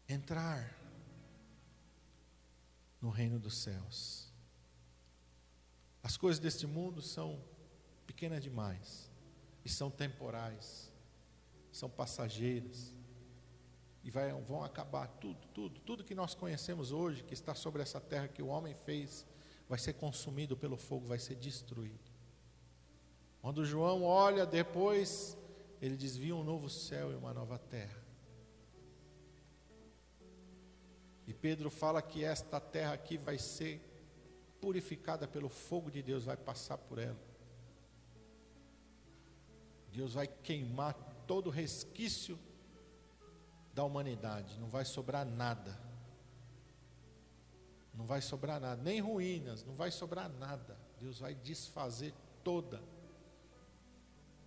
[0.09, 0.84] entrar
[3.05, 4.33] no reino dos céus.
[6.03, 7.39] As coisas deste mundo são
[8.07, 9.11] pequenas demais
[9.63, 10.91] e são temporais,
[11.71, 12.95] são passageiras
[14.03, 18.01] e vai, vão acabar tudo, tudo, tudo que nós conhecemos hoje, que está sobre essa
[18.01, 19.27] terra que o homem fez,
[19.69, 22.11] vai ser consumido pelo fogo, vai ser destruído.
[23.43, 25.37] Quando João olha depois,
[25.79, 28.04] ele desvia um novo céu e uma nova terra.
[31.27, 33.81] E Pedro fala que esta terra aqui vai ser
[34.61, 37.21] purificada pelo fogo de Deus, vai passar por ela.
[39.91, 40.95] Deus vai queimar
[41.27, 42.39] todo resquício
[43.73, 45.83] da humanidade, não vai sobrar nada.
[47.95, 50.77] Não vai sobrar nada, nem ruínas, não vai sobrar nada.
[51.01, 52.13] Deus vai desfazer
[52.43, 52.83] toda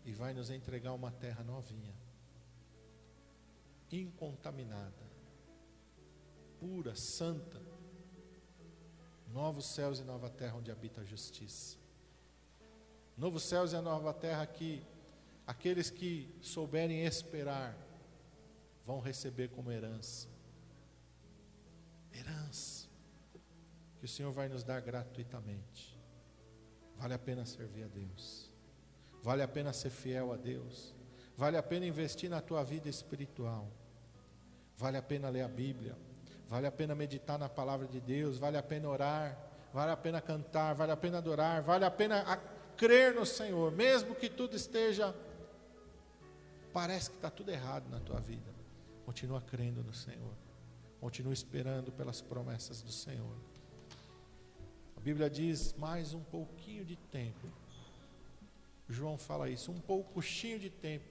[0.03, 1.95] e vai nos entregar uma terra novinha,
[3.89, 5.06] incontaminada
[6.59, 7.61] pura, santa.
[9.33, 11.77] Novos céus e nova terra onde habita a justiça.
[13.17, 14.83] Novos céus e a nova terra que
[15.45, 17.77] aqueles que souberem esperar
[18.85, 20.27] vão receber como herança.
[22.13, 22.87] Herança
[23.99, 25.97] que o Senhor vai nos dar gratuitamente.
[26.95, 28.51] Vale a pena servir a Deus.
[29.23, 30.95] Vale a pena ser fiel a Deus.
[31.35, 33.71] Vale a pena investir na tua vida espiritual.
[34.77, 35.95] Vale a pena ler a Bíblia.
[36.49, 39.37] Vale a pena meditar na palavra de Deus, vale a pena orar,
[39.73, 42.23] vale a pena cantar, vale a pena adorar, vale a pena
[42.77, 45.13] crer no Senhor, mesmo que tudo esteja,
[46.71, 48.55] parece que está tudo errado na tua vida.
[49.05, 50.33] Continua crendo no Senhor,
[51.01, 53.35] continua esperando pelas promessas do Senhor.
[54.95, 57.47] A Bíblia diz mais um pouquinho de tempo.
[58.87, 61.05] João fala isso, um pouquinho de tempo,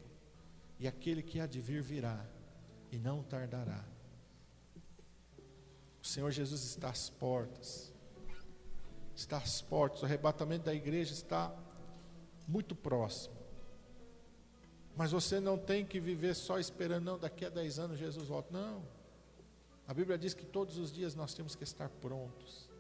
[0.78, 2.24] e aquele que há de vir virá,
[2.90, 3.84] e não tardará.
[6.06, 7.92] O Senhor Jesus está às portas.
[9.16, 10.02] Está às portas.
[10.02, 11.52] O arrebatamento da igreja está
[12.46, 13.34] muito próximo.
[14.96, 18.56] Mas você não tem que viver só esperando, não, daqui a 10 anos Jesus volta.
[18.56, 18.84] Não.
[19.88, 22.70] A Bíblia diz que todos os dias nós temos que estar prontos.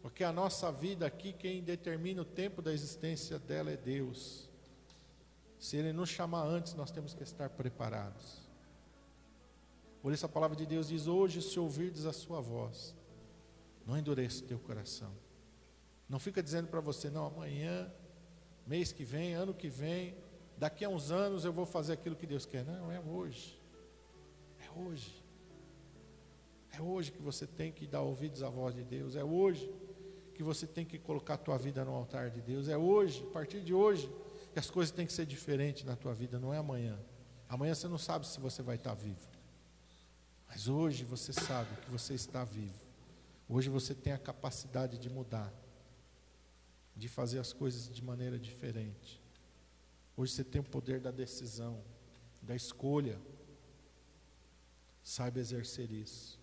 [0.00, 4.48] Porque a nossa vida aqui, quem determina o tempo da existência dela é Deus.
[5.58, 8.39] Se Ele nos chamar antes, nós temos que estar preparados.
[10.02, 12.94] Por isso a palavra de Deus diz: Hoje, se ouvirdes a sua voz,
[13.86, 15.12] não endureça o teu coração.
[16.08, 17.90] Não fica dizendo para você, não, amanhã,
[18.66, 20.16] mês que vem, ano que vem,
[20.56, 22.64] daqui a uns anos eu vou fazer aquilo que Deus quer.
[22.64, 23.60] Não, é hoje.
[24.58, 25.24] É hoje.
[26.72, 29.16] É hoje que você tem que dar ouvidos à voz de Deus.
[29.16, 29.72] É hoje
[30.34, 32.68] que você tem que colocar a tua vida no altar de Deus.
[32.68, 34.10] É hoje, a partir de hoje,
[34.52, 36.98] que as coisas têm que ser diferentes na tua vida, não é amanhã.
[37.48, 39.28] Amanhã você não sabe se você vai estar vivo.
[40.50, 42.74] Mas hoje você sabe que você está vivo.
[43.48, 45.54] Hoje você tem a capacidade de mudar,
[46.96, 49.22] de fazer as coisas de maneira diferente.
[50.16, 51.80] Hoje você tem o poder da decisão,
[52.42, 53.16] da escolha.
[55.04, 56.39] Saiba exercer isso.